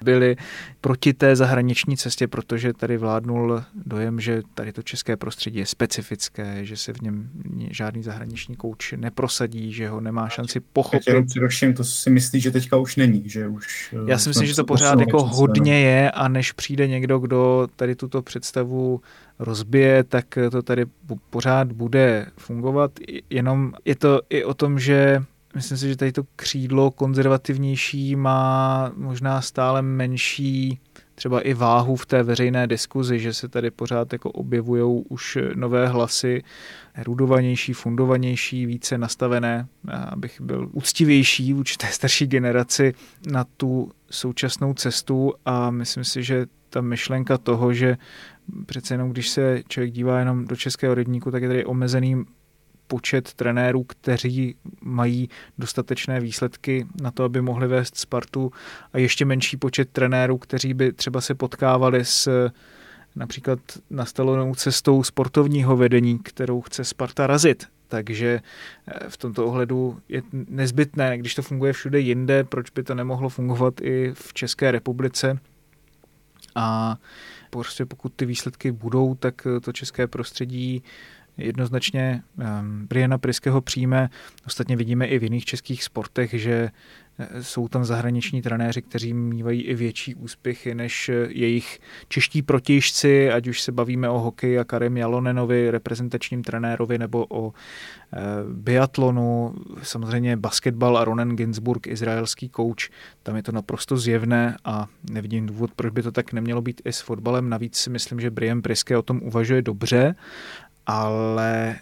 byly 0.02 0.36
proti 0.80 1.12
té 1.12 1.36
zahraniční 1.36 1.96
cestě, 1.96 2.28
protože 2.28 2.72
tady 2.72 2.96
vládnul 2.96 3.62
dojem, 3.74 4.20
že 4.20 4.42
tady 4.54 4.72
to 4.72 4.82
české 4.82 5.16
prostředí 5.16 5.58
je 5.58 5.66
specifické, 5.66 6.64
že 6.64 6.76
se 6.76 6.92
v 6.92 7.00
něm 7.00 7.30
žádný 7.70 8.02
zahraniční 8.02 8.56
kouč 8.56 8.92
neprosadí, 8.92 9.72
že 9.72 9.88
ho 9.88 10.00
nemá 10.00 10.28
šanci 10.28 10.60
pochopit. 10.60 11.08
Jenom 11.08 11.26
především 11.26 11.74
to 11.74 11.84
si 11.84 12.10
myslí, 12.10 12.40
že 12.40 12.50
teďka 12.50 12.76
už 12.76 12.96
není, 12.96 13.22
že 13.26 13.48
už... 13.48 13.94
Já 14.06 14.18
si 14.18 14.28
myslím, 14.28 14.46
že 14.46 14.54
to 14.54 14.64
pořád 14.64 15.00
jako 15.00 15.24
hodně 15.24 15.80
je 15.80 16.10
a 16.10 16.28
než 16.28 16.52
přijde 16.52 16.88
někdo, 16.88 17.18
kdo 17.18 17.68
tady 17.76 17.94
tuto 17.94 18.22
představu 18.22 19.00
rozbije, 19.38 20.04
tak 20.04 20.23
to 20.50 20.62
tady 20.62 20.86
pořád 21.30 21.72
bude 21.72 22.26
fungovat. 22.38 22.90
Jenom 23.30 23.72
je 23.84 23.96
to 23.96 24.20
i 24.30 24.44
o 24.44 24.54
tom, 24.54 24.78
že 24.78 25.22
myslím 25.54 25.78
si, 25.78 25.88
že 25.88 25.96
tady 25.96 26.12
to 26.12 26.22
křídlo 26.36 26.90
konzervativnější 26.90 28.16
má 28.16 28.92
možná 28.96 29.40
stále 29.40 29.82
menší 29.82 30.80
třeba 31.14 31.40
i 31.40 31.54
váhu 31.54 31.96
v 31.96 32.06
té 32.06 32.22
veřejné 32.22 32.66
diskuzi, 32.66 33.18
že 33.18 33.32
se 33.34 33.48
tady 33.48 33.70
pořád 33.70 34.12
jako 34.12 34.30
objevují 34.30 35.04
už 35.08 35.38
nové 35.54 35.88
hlasy, 35.88 36.42
erudovanější, 36.94 37.72
fundovanější, 37.72 38.66
více 38.66 38.98
nastavené, 38.98 39.66
abych 40.08 40.40
byl 40.40 40.68
úctivější 40.72 41.52
vůči 41.52 41.76
té 41.76 41.86
starší 41.86 42.26
generaci 42.26 42.94
na 43.26 43.44
tu 43.56 43.90
současnou 44.10 44.74
cestu 44.74 45.32
a 45.44 45.70
myslím 45.70 46.04
si, 46.04 46.22
že 46.22 46.46
ta 46.70 46.80
myšlenka 46.80 47.38
toho, 47.38 47.72
že 47.72 47.96
přece 48.66 48.94
jenom 48.94 49.10
když 49.10 49.28
se 49.28 49.62
člověk 49.68 49.92
dívá 49.92 50.18
jenom 50.18 50.44
do 50.44 50.56
českého 50.56 50.94
rybníku, 50.94 51.30
tak 51.30 51.42
je 51.42 51.48
tady 51.48 51.64
omezený 51.64 52.24
počet 52.86 53.32
trenérů, 53.32 53.84
kteří 53.84 54.56
mají 54.82 55.28
dostatečné 55.58 56.20
výsledky 56.20 56.86
na 57.02 57.10
to, 57.10 57.24
aby 57.24 57.40
mohli 57.40 57.66
vést 57.66 57.96
Spartu 57.96 58.52
a 58.92 58.98
ještě 58.98 59.24
menší 59.24 59.56
počet 59.56 59.90
trenérů, 59.90 60.38
kteří 60.38 60.74
by 60.74 60.92
třeba 60.92 61.20
se 61.20 61.34
potkávali 61.34 62.04
s 62.04 62.50
například 63.16 63.58
nastalonou 63.90 64.54
cestou 64.54 65.02
sportovního 65.02 65.76
vedení, 65.76 66.18
kterou 66.18 66.60
chce 66.60 66.84
Sparta 66.84 67.26
razit. 67.26 67.66
Takže 67.88 68.40
eh, 68.86 69.08
v 69.08 69.16
tomto 69.16 69.46
ohledu 69.46 69.98
je 70.08 70.22
nezbytné, 70.32 71.18
když 71.18 71.34
to 71.34 71.42
funguje 71.42 71.72
všude 71.72 72.00
jinde, 72.00 72.44
proč 72.44 72.70
by 72.70 72.82
to 72.82 72.94
nemohlo 72.94 73.28
fungovat 73.28 73.80
i 73.80 74.12
v 74.14 74.34
České 74.34 74.70
republice. 74.70 75.38
A 76.54 76.98
prostě 77.50 77.86
pokud 77.86 78.12
ty 78.16 78.26
výsledky 78.26 78.72
budou, 78.72 79.14
tak 79.14 79.46
to 79.62 79.72
české 79.72 80.06
prostředí 80.06 80.82
jednoznačně 81.36 82.22
um, 82.36 82.86
Briana 82.86 83.18
Priského 83.18 83.60
přijme. 83.60 84.10
Ostatně 84.46 84.76
vidíme 84.76 85.06
i 85.06 85.18
v 85.18 85.22
jiných 85.22 85.44
českých 85.44 85.84
sportech, 85.84 86.34
že 86.34 86.70
eh, 87.18 87.42
jsou 87.42 87.68
tam 87.68 87.84
zahraniční 87.84 88.42
trenéři, 88.42 88.82
kteří 88.82 89.14
mývají 89.14 89.62
i 89.62 89.74
větší 89.74 90.14
úspěchy 90.14 90.74
než 90.74 91.08
eh, 91.08 91.26
jejich 91.28 91.80
čeští 92.08 92.42
protějšci, 92.42 93.30
ať 93.30 93.46
už 93.46 93.60
se 93.60 93.72
bavíme 93.72 94.08
o 94.08 94.18
hokeji 94.18 94.58
a 94.58 94.64
Karim 94.64 94.96
Jalonenovi, 94.96 95.70
reprezentačním 95.70 96.42
trenérovi, 96.42 96.98
nebo 96.98 97.26
o 97.28 97.48
e, 97.48 98.20
biatlonu, 98.52 99.54
samozřejmě 99.82 100.36
basketbal 100.36 100.98
a 100.98 101.04
Ronen 101.04 101.36
Ginsburg, 101.36 101.86
izraelský 101.86 102.48
kouč, 102.48 102.90
tam 103.22 103.36
je 103.36 103.42
to 103.42 103.52
naprosto 103.52 103.96
zjevné 103.96 104.56
a 104.64 104.86
nevidím 105.10 105.46
důvod, 105.46 105.70
proč 105.76 105.92
by 105.92 106.02
to 106.02 106.12
tak 106.12 106.32
nemělo 106.32 106.62
být 106.62 106.82
i 106.84 106.92
s 106.92 107.00
fotbalem. 107.00 107.48
Navíc 107.48 107.76
si 107.76 107.90
myslím, 107.90 108.20
že 108.20 108.30
Brian 108.30 108.62
Priske 108.62 108.96
o 108.96 109.02
tom 109.02 109.20
uvažuje 109.22 109.62
dobře 109.62 110.14
ale 110.86 111.76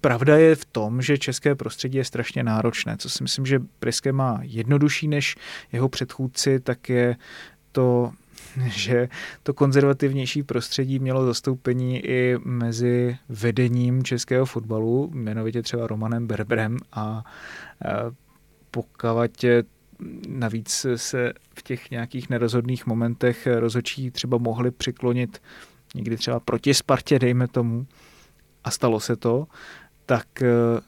pravda 0.00 0.36
je 0.36 0.54
v 0.54 0.64
tom, 0.64 1.02
že 1.02 1.18
české 1.18 1.54
prostředí 1.54 1.98
je 1.98 2.04
strašně 2.04 2.42
náročné. 2.42 2.96
Co 2.96 3.10
si 3.10 3.22
myslím, 3.22 3.46
že 3.46 3.62
Priske 3.78 4.12
má 4.12 4.38
jednodušší 4.42 5.08
než 5.08 5.36
jeho 5.72 5.88
předchůdci, 5.88 6.60
tak 6.60 6.88
je 6.88 7.16
to 7.72 8.12
že 8.66 9.08
to 9.42 9.54
konzervativnější 9.54 10.42
prostředí 10.42 10.98
mělo 10.98 11.26
zastoupení 11.26 12.06
i 12.06 12.36
mezi 12.44 13.18
vedením 13.28 14.02
českého 14.04 14.46
fotbalu, 14.46 15.10
jmenovitě 15.14 15.62
třeba 15.62 15.86
Romanem 15.86 16.26
Berberem 16.26 16.76
a 16.92 17.24
pokud 18.70 19.44
navíc 20.28 20.86
se 20.96 21.32
v 21.58 21.62
těch 21.62 21.90
nějakých 21.90 22.30
nerozhodných 22.30 22.86
momentech 22.86 23.46
rozhodčí 23.46 24.10
třeba 24.10 24.38
mohli 24.38 24.70
přiklonit 24.70 25.42
někdy 25.94 26.16
třeba 26.16 26.40
proti 26.40 26.74
Spartě, 26.74 27.18
dejme 27.18 27.48
tomu, 27.48 27.86
a 28.64 28.70
stalo 28.70 29.00
se 29.00 29.16
to, 29.16 29.46
tak 30.06 30.42
eh, 30.42 30.80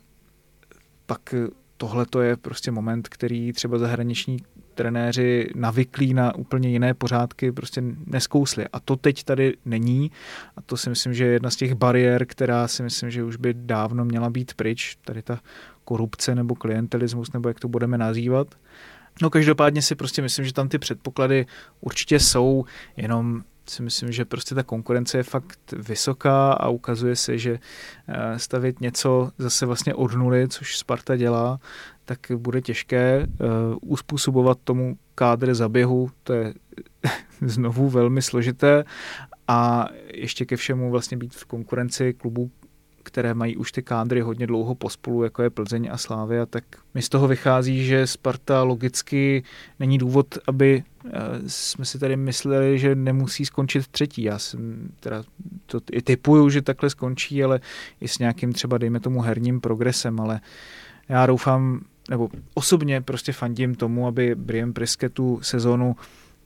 pak 1.07 1.35
tohle 1.77 2.07
to 2.07 2.21
je 2.21 2.37
prostě 2.37 2.71
moment, 2.71 3.09
který 3.09 3.53
třeba 3.53 3.79
zahraniční 3.79 4.37
trenéři 4.75 5.49
navyklí 5.55 6.15
na 6.15 6.35
úplně 6.35 6.69
jiné 6.69 6.95
pořádky 6.95 7.53
prostě 7.53 7.83
neskousli. 8.07 8.67
A 8.73 8.81
to 8.81 8.97
teď 8.97 9.25
tady 9.25 9.57
není. 9.65 10.11
A 10.57 10.63
to 10.63 10.77
si 10.77 10.91
myslím, 10.91 11.15
že 11.15 11.25
je 11.25 11.33
jedna 11.33 11.51
z 11.51 11.57
těch 11.57 11.75
bariér, 11.75 12.27
která 12.27 12.69
si 12.69 12.83
myslím, 12.83 13.11
že 13.11 13.25
už 13.25 13.37
by 13.37 13.55
dávno 13.55 14.05
měla 14.05 14.31
být 14.31 14.55
pryč. 14.55 14.97
Tady 15.05 15.23
ta 15.23 15.41
korupce 15.85 16.35
nebo 16.35 16.55
klientelismus, 16.55 17.33
nebo 17.33 17.49
jak 17.49 17.61
to 17.61 17.69
budeme 17.69 17.99
nazývat. 17.99 18.55
No 19.23 19.31
každopádně 19.31 19.83
si 19.83 19.95
prostě 19.95 20.23
myslím, 20.23 20.45
že 20.45 20.53
tam 20.53 20.69
ty 20.69 20.79
předpoklady 20.79 21.47
určitě 21.81 22.21
jsou, 22.21 22.65
jenom 22.97 23.43
si 23.71 23.83
myslím, 23.83 24.13
že 24.13 24.25
prostě 24.25 24.55
ta 24.55 24.63
konkurence 24.63 25.19
je 25.19 25.23
fakt 25.23 25.73
vysoká 25.73 26.53
a 26.53 26.69
ukazuje 26.69 27.17
se, 27.17 27.39
že 27.39 27.59
eh, 28.09 28.39
stavit 28.39 28.81
něco 28.81 29.31
zase 29.39 29.67
vlastně 29.67 29.95
od 29.95 30.13
nuly, 30.13 30.49
což 30.49 30.79
Sparta 30.79 31.17
dělá, 31.17 31.61
tak 32.05 32.19
bude 32.37 32.61
těžké 32.61 33.27
uh, 33.27 33.47
uspůsobovat 33.83 34.59
tomu 34.65 34.97
kádr 35.15 35.55
zaběhu, 35.55 36.11
to 36.23 36.33
je 36.33 36.55
znovu 37.41 37.89
velmi 37.89 38.23
složité 38.23 38.85
a 39.49 39.89
ještě 40.15 40.45
ke 40.45 40.57
všemu 40.57 40.91
vlastně 40.91 41.17
být 41.17 41.35
v 41.35 41.45
konkurenci 41.45 42.15
klubů, 42.15 42.51
které 43.03 43.35
mají 43.35 43.57
už 43.57 43.73
ty 43.73 43.83
kádry 43.83 44.21
hodně 44.21 44.47
dlouho 44.47 44.75
pospolu, 44.75 45.25
jako 45.25 45.43
je 45.43 45.51
Plzeň 45.51 45.89
a 45.93 45.97
Slávia, 45.99 46.47
tak 46.47 46.65
mi 46.95 47.03
z 47.03 47.09
toho 47.09 47.29
vychází, 47.29 47.85
že 47.85 48.07
Sparta 48.07 48.63
logicky 48.63 49.43
není 49.79 49.99
důvod, 49.99 50.39
aby 50.47 50.85
eh, 51.07 51.11
jsme 51.47 51.85
si 51.85 51.99
tady 51.99 52.17
mysleli, 52.17 52.79
že 52.79 52.95
nemusí 52.95 53.47
skončit 53.47 53.89
třetí. 53.89 54.23
Já 54.23 54.39
jsem 54.39 54.89
teda 55.01 55.23
to 55.67 55.81
i 55.93 56.03
typuju, 56.03 56.51
že 56.51 56.63
takhle 56.63 56.91
skončí, 56.91 57.45
ale 57.45 57.61
i 58.01 58.09
s 58.09 58.19
nějakým 58.19 58.53
třeba, 58.53 58.79
dejme 58.79 59.01
tomu, 59.01 59.21
herním 59.21 59.61
progresem, 59.61 60.21
ale 60.21 60.41
já 61.09 61.27
doufám, 61.27 61.81
nebo 62.11 62.29
osobně 62.55 63.01
prostě 63.01 63.33
fandím 63.33 63.75
tomu, 63.75 64.07
aby 64.07 64.35
Brian 64.35 64.73
Priske 64.73 65.09
tu 65.09 65.41
sezonu 65.43 65.97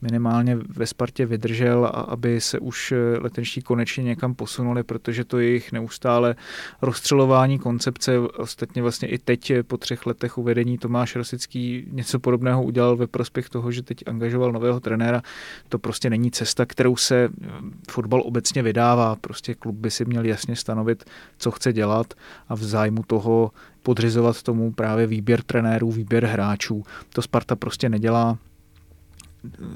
minimálně 0.06 0.58
ve 0.68 0.86
Spartě 0.86 1.26
vydržel 1.26 1.84
a 1.84 1.88
aby 1.88 2.40
se 2.40 2.58
už 2.58 2.92
eh, 2.92 2.96
letenští 3.18 3.62
konečně 3.62 4.04
někam 4.04 4.34
posunuli, 4.34 4.82
protože 4.82 5.25
to 5.25 5.38
jejich 5.38 5.72
neustále 5.72 6.36
rozstřelování 6.82 7.58
koncepce, 7.58 8.18
ostatně 8.18 8.82
vlastně 8.82 9.08
i 9.08 9.18
teď 9.18 9.50
eh, 9.50 9.62
po 9.62 9.76
třech 9.76 10.06
letech 10.06 10.38
uvedení 10.38 10.78
Tomáš 10.78 11.16
Rosický 11.16 11.86
něco 11.90 12.18
podobného 12.18 12.62
udělal 12.62 12.96
ve 12.96 13.06
prospěch 13.06 13.48
toho, 13.48 13.72
že 13.72 13.82
teď 13.82 13.98
angažoval 14.06 14.52
nového 14.52 14.80
trenéra. 14.80 15.22
To 15.68 15.78
prostě 15.78 16.10
není 16.10 16.30
cesta, 16.30 16.66
kterou 16.66 16.96
se 16.96 17.25
eh, 17.25 17.48
fotbal 17.90 18.22
obecně 18.25 18.62
vydává. 18.62 19.16
Prostě 19.20 19.54
klub 19.54 19.76
by 19.76 19.90
si 19.90 20.04
měl 20.04 20.25
jasně 20.25 20.56
stanovit, 20.56 21.04
co 21.38 21.50
chce 21.50 21.72
dělat 21.72 22.14
a 22.48 22.54
v 22.54 22.62
zájmu 22.62 23.02
toho 23.06 23.50
podřizovat 23.82 24.42
tomu 24.42 24.72
právě 24.72 25.06
výběr 25.06 25.42
trenérů, 25.42 25.92
výběr 25.92 26.25
hráčů. 26.25 26.84
To 27.14 27.22
Sparta 27.22 27.56
prostě 27.56 27.88
nedělá 27.88 28.38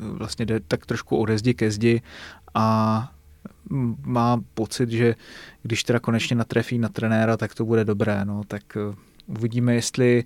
vlastně 0.03 0.47
jde 0.47 0.61
tak 0.61 0.87
trošku 0.87 1.17
ode 1.17 1.39
zdi 1.39 1.55
ke 1.55 1.71
zdi 1.71 2.03
a 2.55 3.13
má 4.05 4.41
pocit, 4.55 4.91
že 4.91 5.15
když 5.63 5.85
teda 5.85 6.01
konečně 6.01 6.37
natrefí 6.37 6.79
na 6.79 6.89
trenéra, 6.89 7.37
tak 7.37 7.55
to 7.55 7.65
bude 7.65 7.85
dobré. 7.85 8.25
No, 8.25 8.43
tak 8.47 8.77
eh, 8.77 8.95
uvidíme, 9.27 9.75
jestli 9.75 10.25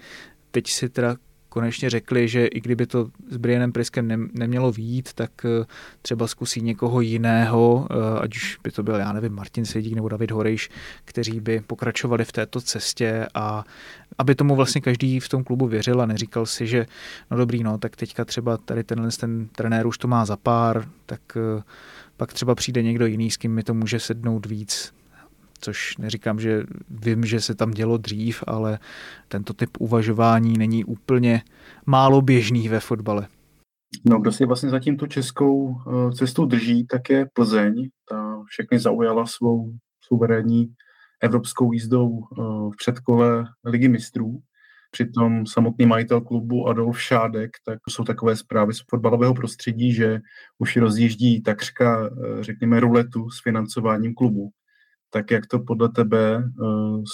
teď 0.51 0.71
si 0.71 0.89
teda 0.89 1.17
konečně 1.55 1.91
řekli, 1.91 2.29
že 2.29 2.47
i 2.47 2.61
kdyby 2.61 2.87
to 2.87 3.09
s 3.31 3.37
Brianem 3.37 3.73
Priskem 3.73 4.29
nemělo 4.33 4.73
výjít, 4.73 5.13
tak 5.13 5.31
eh, 5.45 5.65
třeba 6.03 6.27
zkusí 6.27 6.61
někoho 6.61 7.01
jiného, 7.01 7.89
eh, 7.91 8.21
ať 8.21 8.37
už 8.37 8.59
by 8.63 8.71
to 8.71 8.83
byl, 8.83 8.95
já 8.95 9.13
nevím, 9.13 9.33
Martin 9.33 9.65
Sedík 9.65 9.95
nebo 9.95 10.09
David 10.09 10.31
Horejš, 10.31 10.71
kteří 11.05 11.41
by 11.41 11.61
pokračovali 11.61 12.25
v 12.25 12.33
této 12.33 12.61
cestě 12.61 13.27
a 13.35 13.65
aby 14.19 14.35
tomu 14.35 14.57
vlastně 14.57 14.81
každý 14.81 15.21
v 15.21 15.29
tom 15.29 15.45
klubu 15.45 15.67
věřil 15.67 16.03
a 16.03 16.07
neříkal 16.07 16.47
si, 16.47 16.67
že 16.67 16.87
no 17.31 17.37
dobrý, 17.37 17.63
no, 17.63 17.79
tak 17.79 17.97
teďka 17.97 18.25
třeba 18.25 18.57
tady 18.57 18.85
tenhle 18.85 19.09
ten 19.21 19.49
trenér 19.49 19.87
už 19.87 19.99
to 19.99 20.09
má 20.09 20.25
za 20.25 20.37
pár, 20.37 20.89
tak 21.07 21.21
eh, 21.37 21.63
pak 22.17 22.33
třeba 22.33 22.55
přijde 22.55 22.83
někdo 22.83 23.07
jiný, 23.07 23.31
s 23.31 23.37
kým 23.37 23.55
mi 23.55 23.63
to 23.63 23.75
může 23.75 24.01
sednout 24.01 24.47
víc 24.47 24.93
což 25.65 25.97
neříkám, 25.97 26.41
že 26.41 26.63
vím, 26.89 27.25
že 27.25 27.41
se 27.41 27.55
tam 27.55 27.71
dělo 27.71 27.97
dřív, 27.97 28.45
ale 28.47 28.79
tento 29.29 29.55
typ 29.55 29.71
uvažování 29.79 30.59
není 30.59 30.85
úplně 30.85 31.43
málo 31.87 32.23
běžný 32.23 32.69
ve 32.69 32.81
fotbale. 32.81 33.29
No, 34.05 34.21
kdo 34.21 34.33
si 34.33 34.47
vlastně 34.47 34.71
zatím 34.71 34.97
tu 34.97 35.07
českou 35.07 35.77
eh, 35.77 36.13
cestu 36.13 36.45
drží, 36.47 36.87
tak 36.87 37.11
je 37.11 37.27
Plzeň. 37.33 37.89
Ta 38.09 38.43
všechny 38.47 38.79
zaujala 38.79 39.27
svou 39.27 39.73
suverénní 40.01 40.75
evropskou 41.23 41.73
jízdou 41.73 42.21
eh, 42.21 42.43
v 42.43 42.77
předkole 42.77 43.45
Ligy 43.65 43.89
mistrů. 43.89 44.41
Přitom 44.91 45.47
samotný 45.47 45.87
majitel 45.87 46.21
klubu 46.21 46.69
Adolf 46.69 47.03
Šádek, 47.03 47.51
tak 47.67 47.79
jsou 47.89 48.05
takové 48.05 48.37
zprávy 48.37 48.75
z 48.75 48.83
fotbalového 48.91 49.35
prostředí, 49.35 49.93
že 49.93 50.21
už 50.59 50.77
rozjíždí 50.77 51.43
takřka, 51.43 52.07
eh, 52.07 52.43
řekněme, 52.45 52.81
ruletu 52.81 53.31
s 53.31 53.43
financováním 53.43 54.15
klubu 54.15 54.51
tak 55.15 55.31
jak 55.31 55.47
to 55.47 55.59
podle 55.59 55.89
tebe 55.89 56.45
eh, 56.45 56.67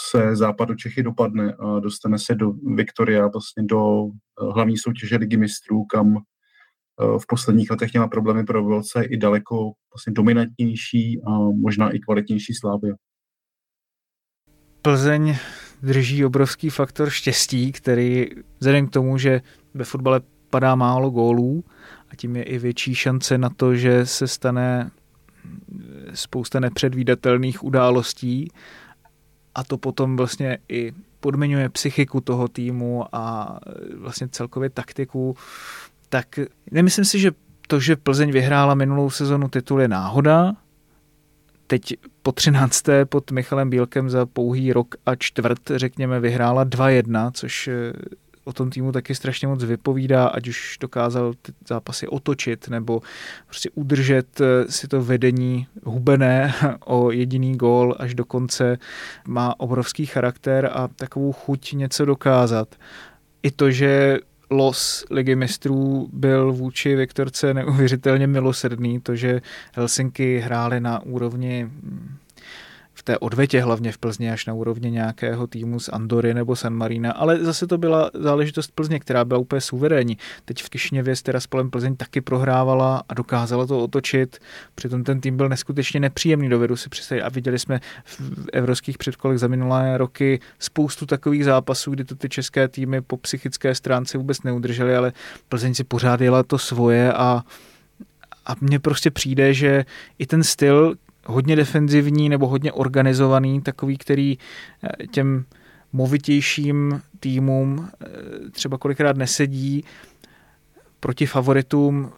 se 0.08 0.36
západu 0.36 0.74
Čechy 0.74 1.02
dopadne 1.02 1.52
a 1.52 1.80
dostane 1.80 2.18
se 2.18 2.34
do 2.34 2.52
Viktoria, 2.74 3.28
vlastně 3.28 3.62
do 3.62 4.06
eh, 4.06 4.52
hlavní 4.54 4.78
soutěže 4.78 5.16
ligy 5.16 5.36
mistrů, 5.36 5.84
kam 5.84 6.16
eh, 6.16 7.18
v 7.18 7.26
posledních 7.28 7.70
letech 7.70 7.92
měla 7.92 8.08
problémy 8.08 8.44
pro 8.44 8.82
se 8.82 9.04
i 9.04 9.16
daleko 9.16 9.72
vlastně 9.94 10.12
dominantnější 10.12 11.20
a 11.26 11.30
možná 11.38 11.90
i 11.90 11.98
kvalitnější 11.98 12.54
slávy. 12.54 12.92
Plzeň 14.82 15.36
drží 15.82 16.24
obrovský 16.24 16.70
faktor 16.70 17.10
štěstí, 17.10 17.72
který 17.72 18.26
vzhledem 18.58 18.86
k 18.86 18.92
tomu, 18.92 19.18
že 19.18 19.40
ve 19.74 19.84
fotbale 19.84 20.20
padá 20.50 20.74
málo 20.74 21.10
gólů 21.10 21.64
a 22.10 22.16
tím 22.16 22.36
je 22.36 22.42
i 22.42 22.58
větší 22.58 22.94
šance 22.94 23.38
na 23.38 23.50
to, 23.50 23.74
že 23.74 24.06
se 24.06 24.28
stane 24.28 24.90
spousta 26.14 26.60
nepředvídatelných 26.60 27.64
událostí 27.64 28.48
a 29.54 29.64
to 29.64 29.78
potom 29.78 30.16
vlastně 30.16 30.58
i 30.68 30.92
podmiňuje 31.20 31.68
psychiku 31.68 32.20
toho 32.20 32.48
týmu 32.48 33.04
a 33.12 33.58
vlastně 33.96 34.28
celkově 34.28 34.70
taktiku, 34.70 35.36
tak 36.08 36.26
nemyslím 36.70 37.04
si, 37.04 37.18
že 37.18 37.32
to, 37.66 37.80
že 37.80 37.96
Plzeň 37.96 38.32
vyhrála 38.32 38.74
minulou 38.74 39.10
sezonu 39.10 39.48
titul 39.48 39.80
je 39.80 39.88
náhoda. 39.88 40.56
Teď 41.66 41.94
po 42.22 42.32
13. 42.32 42.84
pod 43.04 43.30
Michalem 43.30 43.70
Bílkem 43.70 44.10
za 44.10 44.26
pouhý 44.26 44.72
rok 44.72 44.94
a 45.06 45.14
čtvrt, 45.14 45.60
řekněme, 45.76 46.20
vyhrála 46.20 46.64
2-1, 46.64 47.30
což 47.34 47.70
o 48.50 48.52
tom 48.52 48.70
týmu 48.70 48.92
taky 48.92 49.14
strašně 49.14 49.48
moc 49.48 49.64
vypovídá, 49.64 50.26
ať 50.26 50.48
už 50.48 50.76
dokázal 50.80 51.32
ty 51.42 51.52
zápasy 51.68 52.08
otočit 52.08 52.68
nebo 52.68 53.00
prostě 53.46 53.70
udržet 53.74 54.40
eh, 54.40 54.44
si 54.72 54.88
to 54.88 55.02
vedení 55.02 55.66
hubené 55.84 56.54
o 56.84 57.10
jediný 57.10 57.56
gól 57.56 57.96
až 57.98 58.14
do 58.14 58.24
konce. 58.24 58.78
Má 59.28 59.60
obrovský 59.60 60.06
charakter 60.06 60.70
a 60.72 60.88
takovou 60.88 61.32
chuť 61.32 61.72
něco 61.72 62.04
dokázat. 62.04 62.74
I 63.42 63.50
to, 63.50 63.70
že 63.70 64.18
los 64.50 65.04
ligy 65.10 65.36
mistrů 65.36 66.08
byl 66.12 66.52
vůči 66.52 66.96
Viktorce 66.96 67.54
neuvěřitelně 67.54 68.26
milosrdný, 68.26 69.00
to, 69.00 69.16
že 69.16 69.40
Helsinky 69.72 70.38
hrály 70.38 70.80
na 70.80 71.02
úrovni 71.02 71.70
v 73.00 73.02
té 73.02 73.18
odvetě 73.18 73.62
hlavně 73.62 73.92
v 73.92 73.98
Plzni 73.98 74.30
až 74.30 74.46
na 74.46 74.54
úrovni 74.54 74.90
nějakého 74.90 75.46
týmu 75.46 75.80
z 75.80 75.88
Andory 75.88 76.34
nebo 76.34 76.56
San 76.56 76.74
Marina, 76.74 77.12
ale 77.12 77.44
zase 77.44 77.66
to 77.66 77.78
byla 77.78 78.10
záležitost 78.14 78.72
Plzně, 78.74 79.00
která 79.00 79.24
byla 79.24 79.40
úplně 79.40 79.60
suverénní. 79.60 80.18
Teď 80.44 80.62
v 80.62 80.68
Kišněvě 80.68 81.16
s 81.16 81.22
Tiraspolem 81.22 81.70
Plzeň 81.70 81.96
taky 81.96 82.20
prohrávala 82.20 83.02
a 83.08 83.14
dokázala 83.14 83.66
to 83.66 83.84
otočit, 83.84 84.38
přitom 84.74 85.04
ten 85.04 85.20
tým 85.20 85.36
byl 85.36 85.48
neskutečně 85.48 86.00
nepříjemný, 86.00 86.48
dovedu 86.48 86.76
si 86.76 86.88
představit 86.88 87.22
a 87.22 87.28
viděli 87.28 87.58
jsme 87.58 87.80
v 88.04 88.46
evropských 88.52 88.98
předkolech 88.98 89.38
za 89.38 89.48
minulé 89.48 89.98
roky 89.98 90.40
spoustu 90.58 91.06
takových 91.06 91.44
zápasů, 91.44 91.90
kdy 91.90 92.04
to 92.04 92.14
ty 92.14 92.28
české 92.28 92.68
týmy 92.68 93.00
po 93.00 93.16
psychické 93.16 93.74
stránce 93.74 94.18
vůbec 94.18 94.42
neudržely, 94.42 94.96
ale 94.96 95.12
Plzeň 95.48 95.74
si 95.74 95.84
pořád 95.84 96.20
jela 96.20 96.42
to 96.42 96.58
svoje 96.58 97.12
a 97.12 97.44
a 98.46 98.54
mně 98.60 98.78
prostě 98.78 99.10
přijde, 99.10 99.54
že 99.54 99.84
i 100.18 100.26
ten 100.26 100.42
styl, 100.44 100.94
hodně 101.30 101.56
defenzivní 101.56 102.28
nebo 102.28 102.46
hodně 102.46 102.72
organizovaný, 102.72 103.62
takový, 103.62 103.98
který 103.98 104.38
eh, 104.38 105.06
těm 105.06 105.44
movitějším 105.92 107.02
týmům 107.20 107.88
eh, 107.88 108.06
třeba 108.50 108.78
kolikrát 108.78 109.16
nesedí 109.16 109.84
proti 111.00 111.26
favoritům 111.26 112.12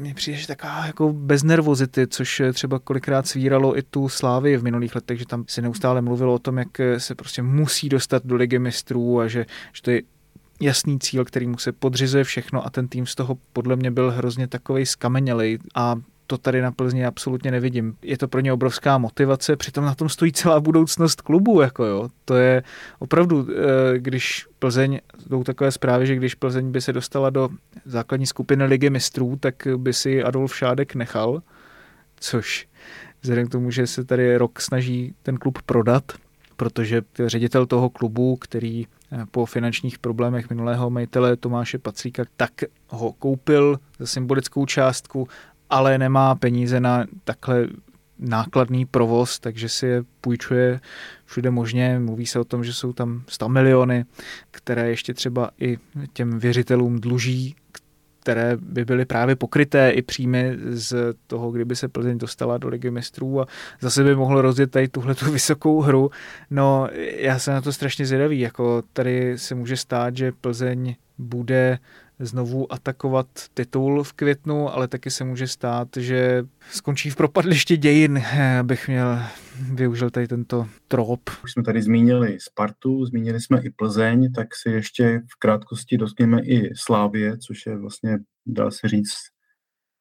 mně 0.00 0.14
přijde, 0.14 0.38
že 0.38 0.46
taková 0.46 0.86
jako 0.86 1.12
bez 1.12 1.42
nervozity, 1.42 2.06
což 2.06 2.42
třeba 2.52 2.78
kolikrát 2.78 3.26
svíralo 3.26 3.78
i 3.78 3.82
tu 3.82 4.08
Slávy 4.08 4.56
v 4.56 4.62
minulých 4.62 4.94
letech, 4.94 5.18
že 5.18 5.26
tam 5.26 5.44
se 5.48 5.62
neustále 5.62 6.02
mluvilo 6.02 6.34
o 6.34 6.38
tom, 6.38 6.58
jak 6.58 6.68
se 6.98 7.14
prostě 7.14 7.42
musí 7.42 7.88
dostat 7.88 8.26
do 8.26 8.36
ligy 8.36 8.58
mistrů 8.58 9.20
a 9.20 9.28
že, 9.28 9.46
že 9.72 9.82
to 9.82 9.90
je 9.90 10.02
jasný 10.60 10.98
cíl, 10.98 11.24
který 11.24 11.46
mu 11.46 11.58
se 11.58 11.72
podřizuje 11.72 12.24
všechno 12.24 12.66
a 12.66 12.70
ten 12.70 12.88
tým 12.88 13.06
z 13.06 13.14
toho 13.14 13.38
podle 13.52 13.76
mě 13.76 13.90
byl 13.90 14.10
hrozně 14.10 14.48
takovej 14.48 14.86
skamenělej 14.86 15.58
a 15.74 15.96
to 16.30 16.38
tady 16.38 16.62
na 16.62 16.72
Plzni 16.72 17.06
absolutně 17.06 17.50
nevidím. 17.50 17.96
Je 18.02 18.18
to 18.18 18.28
pro 18.28 18.40
ně 18.40 18.52
obrovská 18.52 18.98
motivace, 18.98 19.56
přitom 19.56 19.84
na 19.84 19.94
tom 19.94 20.08
stojí 20.08 20.32
celá 20.32 20.60
budoucnost 20.60 21.20
klubu. 21.20 21.60
Jako 21.60 21.84
jo. 21.84 22.08
To 22.24 22.36
je 22.36 22.62
opravdu, 22.98 23.48
eh, 23.50 23.98
když 23.98 24.46
Plzeň, 24.58 25.00
jdou 25.26 25.44
takové 25.44 25.72
zprávy, 25.72 26.06
že 26.06 26.16
když 26.16 26.34
Plzeň 26.34 26.70
by 26.70 26.80
se 26.80 26.92
dostala 26.92 27.30
do 27.30 27.48
základní 27.84 28.26
skupiny 28.26 28.64
ligy 28.64 28.90
mistrů, 28.90 29.36
tak 29.40 29.54
by 29.76 29.92
si 29.92 30.22
Adolf 30.22 30.56
Šádek 30.56 30.94
nechal, 30.94 31.42
což 32.20 32.68
vzhledem 33.22 33.46
k 33.46 33.52
tomu, 33.52 33.70
že 33.70 33.86
se 33.86 34.04
tady 34.04 34.36
rok 34.36 34.60
snaží 34.60 35.14
ten 35.22 35.36
klub 35.36 35.62
prodat, 35.62 36.12
protože 36.56 37.02
ředitel 37.26 37.66
toho 37.66 37.90
klubu, 37.90 38.36
který 38.36 38.86
eh, 38.86 39.24
po 39.30 39.46
finančních 39.46 39.98
problémech 39.98 40.50
minulého 40.50 40.90
majitele 40.90 41.36
Tomáše 41.36 41.78
Pacíka, 41.78 42.22
tak 42.36 42.52
ho 42.88 43.12
koupil 43.12 43.78
za 43.98 44.06
symbolickou 44.06 44.66
částku 44.66 45.28
ale 45.70 45.98
nemá 45.98 46.34
peníze 46.34 46.80
na 46.80 47.04
takhle 47.24 47.66
nákladný 48.18 48.86
provoz, 48.86 49.38
takže 49.38 49.68
si 49.68 49.86
je 49.86 50.02
půjčuje 50.20 50.80
všude 51.24 51.50
možně. 51.50 51.98
Mluví 51.98 52.26
se 52.26 52.38
o 52.38 52.44
tom, 52.44 52.64
že 52.64 52.72
jsou 52.72 52.92
tam 52.92 53.22
100 53.28 53.48
miliony, 53.48 54.04
které 54.50 54.90
ještě 54.90 55.14
třeba 55.14 55.50
i 55.60 55.78
těm 56.12 56.38
věřitelům 56.38 57.00
dluží, 57.00 57.56
které 58.20 58.56
by 58.56 58.84
byly 58.84 59.04
právě 59.04 59.36
pokryté 59.36 59.90
i 59.90 60.02
příjmy 60.02 60.56
z 60.70 61.14
toho, 61.26 61.50
kdyby 61.50 61.76
se 61.76 61.88
Plzeň 61.88 62.18
dostala 62.18 62.58
do 62.58 62.68
ligy 62.68 62.90
mistrů 62.90 63.40
a 63.40 63.46
zase 63.80 64.04
by 64.04 64.16
mohlo 64.16 64.42
rozjet 64.42 64.70
tady 64.70 64.88
tuhle 64.88 65.14
tu 65.14 65.30
vysokou 65.32 65.80
hru. 65.80 66.10
No, 66.50 66.88
já 67.16 67.38
jsem 67.38 67.54
na 67.54 67.60
to 67.60 67.72
strašně 67.72 68.06
zvědavý, 68.06 68.40
jako 68.40 68.82
tady 68.92 69.38
se 69.38 69.54
může 69.54 69.76
stát, 69.76 70.16
že 70.16 70.32
Plzeň 70.32 70.94
bude 71.18 71.78
znovu 72.20 72.72
atakovat 72.72 73.26
titul 73.54 74.04
v 74.04 74.12
květnu, 74.12 74.74
ale 74.74 74.88
taky 74.88 75.10
se 75.10 75.24
může 75.24 75.46
stát, 75.46 75.88
že 75.96 76.44
skončí 76.70 77.10
v 77.10 77.16
propadliště 77.16 77.76
dějin, 77.76 78.22
abych 78.60 78.88
měl 78.88 79.18
využil 79.72 80.10
tady 80.10 80.28
tento 80.28 80.66
trop. 80.88 81.20
Už 81.44 81.52
jsme 81.52 81.62
tady 81.62 81.82
zmínili 81.82 82.38
Spartu, 82.40 83.04
zmínili 83.04 83.40
jsme 83.40 83.62
i 83.62 83.70
Plzeň, 83.70 84.32
tak 84.32 84.48
si 84.54 84.70
ještě 84.70 85.20
v 85.32 85.38
krátkosti 85.38 85.96
dotkneme 85.96 86.42
i 86.42 86.70
Slávě, 86.76 87.38
což 87.38 87.66
je 87.66 87.76
vlastně, 87.76 88.18
dá 88.46 88.70
se 88.70 88.88
říct, 88.88 89.16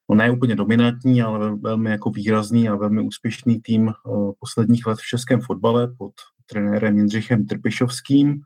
no 0.09 0.15
ne 0.15 0.31
úplně 0.31 0.55
dominantní, 0.55 1.21
ale 1.21 1.55
velmi 1.55 1.89
jako 1.89 2.09
výrazný 2.09 2.69
a 2.69 2.75
velmi 2.75 3.01
úspěšný 3.01 3.61
tým 3.61 3.89
eh, 3.89 3.93
posledních 4.39 4.85
let 4.85 4.99
v 4.99 5.07
českém 5.07 5.41
fotbale 5.41 5.87
pod 5.97 6.13
trenérem 6.45 6.97
Jindřichem 6.97 7.45
Trpišovským. 7.45 8.41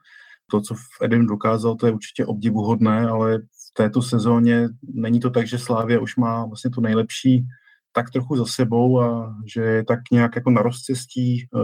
To, 0.52 0.62
co 0.62 0.76
v 0.76 1.04
Eden 1.04 1.26
dokázal, 1.26 1.76
to 1.76 1.86
je 1.86 1.92
určitě 1.92 2.26
obdivuhodné, 2.26 3.08
ale 3.08 3.38
v 3.38 3.74
této 3.74 4.02
sezóně 4.02 4.68
není 4.94 5.20
to 5.20 5.30
tak, 5.30 5.48
že 5.48 5.58
Slávě 5.58 6.00
už 6.00 6.16
má 6.16 6.46
vlastně 6.46 6.72
tu 6.72 6.82
nejlepší 6.82 7.46
tak 7.92 8.10
trochu 8.10 8.36
za 8.36 8.46
sebou 8.46 9.02
a 9.02 9.36
že 9.54 9.62
je 9.62 9.86
tak 9.86 10.00
nějak 10.12 10.36
jako 10.36 10.50
na 10.50 10.62
rozcestí 10.62 11.42
eh, 11.42 11.60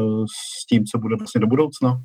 s 0.62 0.66
tím, 0.66 0.86
co 0.86 0.98
bude 0.98 1.16
vlastně 1.16 1.42
do 1.42 1.48
budoucna? 1.48 2.02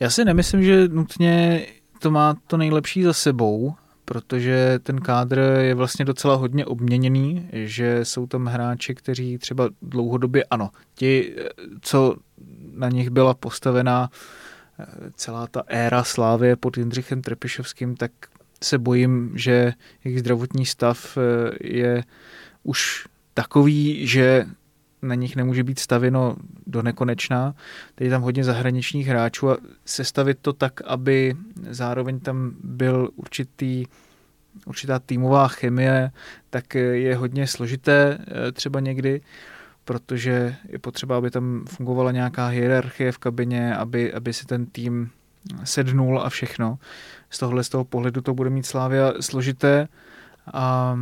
Já 0.00 0.10
si 0.10 0.24
nemyslím, 0.24 0.62
že 0.62 0.88
nutně 0.88 1.66
to 1.98 2.10
má 2.10 2.34
to 2.46 2.56
nejlepší 2.56 3.02
za 3.02 3.12
sebou, 3.12 3.74
protože 4.04 4.78
ten 4.82 5.00
kádr 5.00 5.38
je 5.60 5.74
vlastně 5.74 6.04
docela 6.04 6.34
hodně 6.34 6.66
obměněný, 6.66 7.48
že 7.52 8.04
jsou 8.04 8.26
tam 8.26 8.46
hráči, 8.46 8.94
kteří 8.94 9.38
třeba 9.38 9.68
dlouhodobě, 9.82 10.44
ano, 10.44 10.70
ti, 10.94 11.36
co 11.80 12.16
na 12.72 12.88
nich 12.88 13.10
byla 13.10 13.34
postavená 13.34 14.10
eh, 14.12 14.51
celá 15.14 15.46
ta 15.46 15.62
éra 15.66 16.04
Slávě 16.04 16.56
pod 16.56 16.78
Jindřichem 16.78 17.22
Trepišovským, 17.22 17.96
tak 17.96 18.12
se 18.64 18.78
bojím, 18.78 19.32
že 19.34 19.72
jejich 20.04 20.20
zdravotní 20.20 20.66
stav 20.66 21.18
eh, 21.18 21.50
je 21.60 22.04
už 22.62 23.06
takový, 23.34 24.06
že 24.06 24.46
na 25.02 25.14
nich 25.14 25.36
nemůže 25.36 25.64
být 25.64 25.78
stavěno 25.78 26.36
do 26.66 26.82
nekonečná. 26.82 27.54
Teď 27.94 28.04
je 28.04 28.10
tam 28.10 28.22
hodně 28.22 28.44
zahraničních 28.44 29.06
hráčů 29.06 29.50
a 29.50 29.56
sestavit 29.84 30.38
to 30.42 30.52
tak, 30.52 30.80
aby 30.84 31.36
zároveň 31.70 32.20
tam 32.20 32.52
byl 32.64 33.10
určitý 33.16 33.84
určitá 34.66 34.98
týmová 34.98 35.48
chemie, 35.48 36.10
tak 36.50 36.74
je 36.74 37.16
hodně 37.16 37.46
složité 37.46 38.18
eh, 38.20 38.52
třeba 38.52 38.80
někdy, 38.80 39.20
protože 39.84 40.56
je 40.68 40.78
potřeba, 40.78 41.16
aby 41.16 41.30
tam 41.30 41.64
fungovala 41.68 42.12
nějaká 42.12 42.46
hierarchie 42.46 43.12
v 43.12 43.18
kabině, 43.18 43.76
aby, 43.76 44.12
aby 44.12 44.32
si 44.32 44.46
ten 44.46 44.66
tým 44.66 45.10
sednul 45.64 46.20
a 46.20 46.28
všechno. 46.28 46.78
Z 47.30 47.38
tohohle 47.38 47.64
z 47.64 47.68
toho 47.68 47.84
pohledu 47.84 48.20
to 48.20 48.34
bude 48.34 48.50
mít 48.50 48.66
Slávia 48.66 49.12
složité. 49.20 49.88
A 50.52 50.98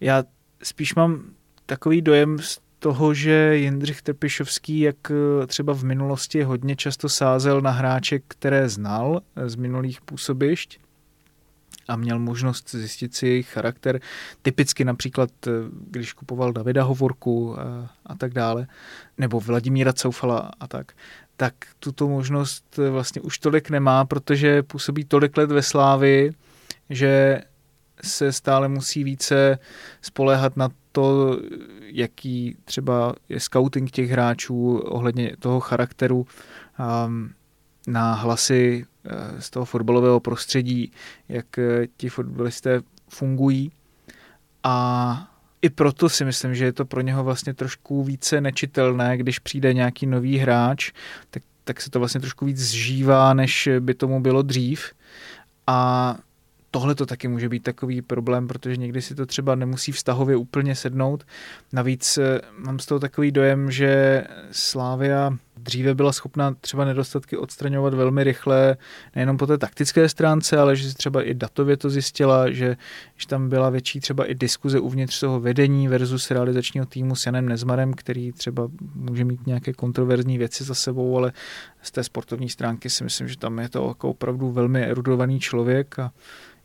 já 0.00 0.24
spíš 0.62 0.94
mám 0.94 1.22
takový 1.66 2.02
dojem 2.02 2.38
z 2.38 2.58
toho, 2.78 3.14
že 3.14 3.56
Jindřich 3.56 4.02
Trpišovský, 4.02 4.80
jak 4.80 4.96
eh, 5.10 5.46
třeba 5.46 5.74
v 5.74 5.84
minulosti 5.84 6.42
hodně 6.42 6.76
často 6.76 7.08
sázel 7.08 7.60
na 7.60 7.70
hráče, 7.70 8.18
které 8.28 8.68
znal 8.68 9.20
z 9.46 9.54
minulých 9.54 10.00
působišť 10.00 10.85
a 11.88 11.96
měl 11.96 12.18
možnost 12.18 12.70
zjistit 12.70 13.14
si 13.14 13.26
jejich 13.26 13.48
charakter. 13.48 14.00
Typicky 14.42 14.84
například, 14.84 15.30
eh, 15.46 15.50
když 15.90 16.12
kupoval 16.12 16.52
Davida 16.52 16.82
Hovorku 16.82 17.60
a, 17.60 17.90
a 18.06 18.14
tak 18.14 18.32
dále, 18.32 18.66
nebo 19.18 19.40
Vladimíra 19.40 19.92
Coufala 19.92 20.50
a 20.60 20.66
tak, 20.66 20.92
tak 21.36 21.54
tuto 21.80 22.08
možnost 22.08 22.78
vlastně 22.90 23.22
už 23.22 23.38
tolik 23.38 23.70
nemá, 23.70 24.04
protože 24.04 24.62
působí 24.62 25.04
tolik 25.04 25.36
let 25.36 25.52
ve 25.52 25.62
Slávi, 25.62 26.30
že 26.90 27.40
se 28.04 28.32
stále 28.32 28.68
musí 28.68 29.04
více 29.04 29.58
spoléhat 30.02 30.56
na 30.56 30.68
to, 30.92 31.38
jaký 31.80 32.56
třeba 32.64 33.14
je 33.28 33.40
scouting 33.40 33.90
těch 33.90 34.10
hráčů 34.10 34.78
ohledně 34.78 35.36
toho 35.38 35.60
charakteru, 35.60 36.26
um, 37.06 37.30
na 37.86 38.14
hlasy 38.14 38.84
uh, 39.04 39.38
z 39.38 39.50
toho 39.50 39.64
fotbalového 39.64 40.20
prostředí, 40.20 40.92
jak 41.28 41.46
uh, 41.58 41.64
ti 41.96 42.08
fotbalisté 42.08 42.80
fungují. 43.08 43.72
A 44.62 45.28
i 45.62 45.70
proto 45.70 46.08
si 46.08 46.24
myslím, 46.24 46.54
že 46.54 46.64
je 46.64 46.72
to 46.72 46.84
pro 46.84 47.00
něho 47.00 47.24
vlastně 47.24 47.54
trošku 47.54 48.04
více 48.04 48.40
nečitelné, 48.40 49.16
když 49.16 49.38
přijde 49.38 49.74
nějaký 49.74 50.06
nový 50.06 50.38
hráč, 50.38 50.92
tak, 51.30 51.42
tak 51.64 51.80
se 51.80 51.90
to 51.90 51.98
vlastně 51.98 52.20
trošku 52.20 52.46
víc 52.46 52.58
zžívá, 52.58 53.34
než 53.34 53.68
by 53.80 53.94
tomu 53.94 54.20
bylo 54.20 54.42
dřív. 54.42 54.92
A 55.66 56.16
tohle 56.70 56.94
to 56.94 57.06
taky 57.06 57.28
může 57.28 57.48
být 57.48 57.62
takový 57.62 58.02
problém, 58.02 58.48
protože 58.48 58.76
někdy 58.76 59.02
si 59.02 59.14
to 59.14 59.26
třeba 59.26 59.54
nemusí 59.54 59.92
vztahově 59.92 60.36
úplně 60.36 60.74
sednout. 60.74 61.26
Navíc 61.72 62.18
eh, 62.18 62.40
mám 62.58 62.78
z 62.78 62.86
toho 62.86 62.98
takový 62.98 63.32
dojem, 63.32 63.70
že 63.70 64.24
Slávia 64.50 65.38
dříve 65.66 65.94
byla 65.94 66.12
schopna 66.12 66.54
třeba 66.60 66.84
nedostatky 66.84 67.36
odstraňovat 67.36 67.94
velmi 67.94 68.24
rychle, 68.24 68.76
nejenom 69.14 69.36
po 69.36 69.46
té 69.46 69.58
taktické 69.58 70.08
stránce, 70.08 70.58
ale 70.58 70.76
že 70.76 70.90
si 70.90 70.96
třeba 70.96 71.22
i 71.22 71.34
datově 71.34 71.76
to 71.76 71.90
zjistila, 71.90 72.50
že, 72.50 72.76
že 73.16 73.26
tam 73.26 73.48
byla 73.48 73.70
větší 73.70 74.00
třeba 74.00 74.24
i 74.24 74.34
diskuze 74.34 74.80
uvnitř 74.80 75.20
toho 75.20 75.40
vedení 75.40 75.88
versus 75.88 76.30
realizačního 76.30 76.86
týmu 76.86 77.16
s 77.16 77.26
Janem 77.26 77.48
Nezmarem, 77.48 77.94
který 77.94 78.32
třeba 78.32 78.68
může 78.94 79.24
mít 79.24 79.46
nějaké 79.46 79.72
kontroverzní 79.72 80.38
věci 80.38 80.64
za 80.64 80.74
sebou, 80.74 81.16
ale 81.16 81.32
z 81.82 81.90
té 81.90 82.04
sportovní 82.04 82.48
stránky 82.48 82.90
si 82.90 83.04
myslím, 83.04 83.28
že 83.28 83.38
tam 83.38 83.58
je 83.58 83.68
to 83.68 83.88
jako 83.88 84.10
opravdu 84.10 84.52
velmi 84.52 84.84
erudovaný 84.84 85.40
člověk 85.40 85.98
a 85.98 86.12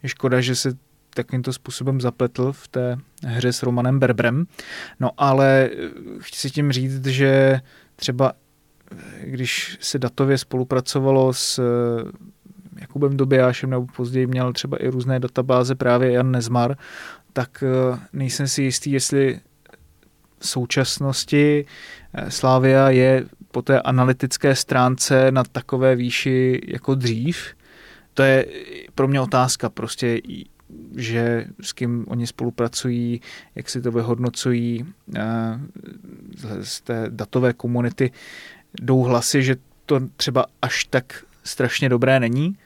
je 0.03 0.09
škoda, 0.09 0.41
že 0.41 0.55
se 0.55 0.73
takýmto 1.13 1.53
způsobem 1.53 2.01
zapletl 2.01 2.51
v 2.51 2.67
té 2.67 2.97
hře 3.25 3.53
s 3.53 3.63
Romanem 3.63 3.99
Berbrem. 3.99 4.45
No 4.99 5.11
ale 5.17 5.69
chci 6.19 6.51
tím 6.51 6.71
říct, 6.71 7.05
že 7.05 7.61
třeba 7.95 8.33
když 9.23 9.77
se 9.81 9.99
datově 9.99 10.37
spolupracovalo 10.37 11.33
s 11.33 11.59
eh, 11.59 12.11
Jakubem 12.81 13.17
Dobijášem 13.17 13.69
nebo 13.69 13.87
později 13.95 14.27
měl 14.27 14.53
třeba 14.53 14.77
i 14.77 14.87
různé 14.87 15.19
databáze 15.19 15.75
právě 15.75 16.11
Jan 16.11 16.31
Nezmar, 16.31 16.77
tak 17.33 17.63
nejsem 18.13 18.47
si 18.47 18.63
jistý, 18.63 18.91
jestli 18.91 19.39
v 20.39 20.47
současnosti 20.47 21.65
Slávia 22.29 22.89
je 22.89 23.25
po 23.51 23.61
té 23.61 23.81
analytické 23.81 24.55
stránce 24.55 25.31
na 25.31 25.43
takové 25.43 25.95
výši 25.95 26.61
jako 26.67 26.95
dřív, 26.95 27.37
to 28.13 28.23
je 28.23 28.45
pro 28.95 29.07
mě 29.07 29.21
otázka 29.21 29.69
prostě, 29.69 30.21
že 30.95 31.45
s 31.61 31.73
kým 31.73 32.05
oni 32.07 32.27
spolupracují, 32.27 33.21
jak 33.55 33.69
si 33.69 33.81
to 33.81 33.91
vyhodnocují 33.91 34.85
eh, 35.15 35.21
z 36.61 36.81
té 36.81 37.05
datové 37.09 37.53
komunity. 37.53 38.11
Jdou 38.81 39.01
hlasy, 39.01 39.43
že 39.43 39.55
to 39.85 39.99
třeba 40.15 40.45
až 40.61 40.85
tak 40.85 41.23
strašně 41.43 41.89
dobré 41.89 42.19
není. 42.19 42.57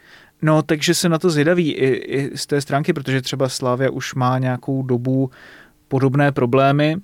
No, 0.42 0.62
takže 0.62 0.94
se 0.94 1.10
na 1.10 1.20
to 1.20 1.30
zvědaví 1.30 1.72
i, 1.72 1.88
i 1.88 2.38
z 2.38 2.46
té 2.46 2.62
stránky, 2.62 2.94
protože 2.94 3.22
třeba 3.22 3.50
Slávia 3.50 3.90
už 3.90 4.14
má 4.14 4.40
nějakou 4.40 4.84
dobu 4.84 5.32
podobné 5.88 6.32
problémy, 6.32 6.98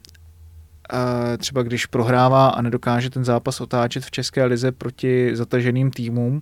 eh, 0.94 1.38
třeba 1.38 1.64
když 1.64 1.86
prohrává 1.86 2.48
a 2.48 2.62
nedokáže 2.62 3.10
ten 3.10 3.26
zápas 3.26 3.62
otáčet 3.62 4.06
v 4.06 4.12
České 4.12 4.46
lize 4.46 4.72
proti 4.72 5.36
zataženým 5.36 5.92
týmům, 5.92 6.40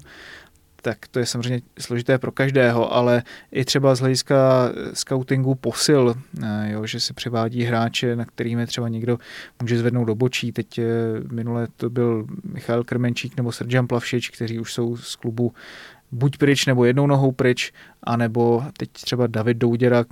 tak 0.81 1.07
to 1.07 1.19
je 1.19 1.25
samozřejmě 1.25 1.61
složité 1.79 2.17
pro 2.17 2.31
každého, 2.31 2.93
ale 2.93 3.23
i 3.51 3.65
třeba 3.65 3.95
z 3.95 3.99
hlediska 3.99 4.69
scoutingu 4.93 5.55
posil, 5.55 6.15
eh, 6.43 6.71
jo, 6.71 6.85
že 6.85 6.99
se 6.99 7.13
převádí 7.13 7.63
hráče, 7.63 8.15
na 8.15 8.25
kterými 8.25 8.67
třeba 8.67 8.87
někdo 8.89 9.17
může 9.61 9.77
zvednout 9.77 10.05
do 10.05 10.15
bočí. 10.15 10.51
Teď 10.51 10.79
eh, 10.79 10.85
minule 11.31 11.67
to 11.75 11.89
byl 11.89 12.27
Michal 12.43 12.83
Krmenčík 12.83 13.37
nebo 13.37 13.51
Srdžan 13.51 13.87
Plavšič, 13.87 14.29
kteří 14.29 14.59
už 14.59 14.73
jsou 14.73 14.97
z 14.97 15.15
klubu 15.15 15.53
buď 16.11 16.37
pryč 16.37 16.65
nebo 16.65 16.85
jednou 16.85 17.07
nohou 17.07 17.31
pryč, 17.31 17.71
anebo 18.03 18.63
teď 18.77 18.89
třeba 18.89 19.27
David 19.27 19.57
Douděra, 19.57 20.05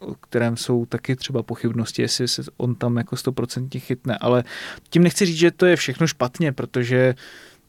o 0.00 0.14
kterém 0.14 0.56
jsou 0.56 0.86
taky 0.86 1.16
třeba 1.16 1.42
pochybnosti, 1.42 2.02
jestli 2.02 2.28
se 2.28 2.42
on 2.56 2.74
tam 2.74 2.96
jako 2.96 3.16
stoprocentně 3.16 3.80
chytne, 3.80 4.18
ale 4.18 4.44
tím 4.90 5.02
nechci 5.02 5.26
říct, 5.26 5.36
že 5.36 5.50
to 5.50 5.66
je 5.66 5.76
všechno 5.76 6.06
špatně, 6.06 6.52
protože 6.52 7.14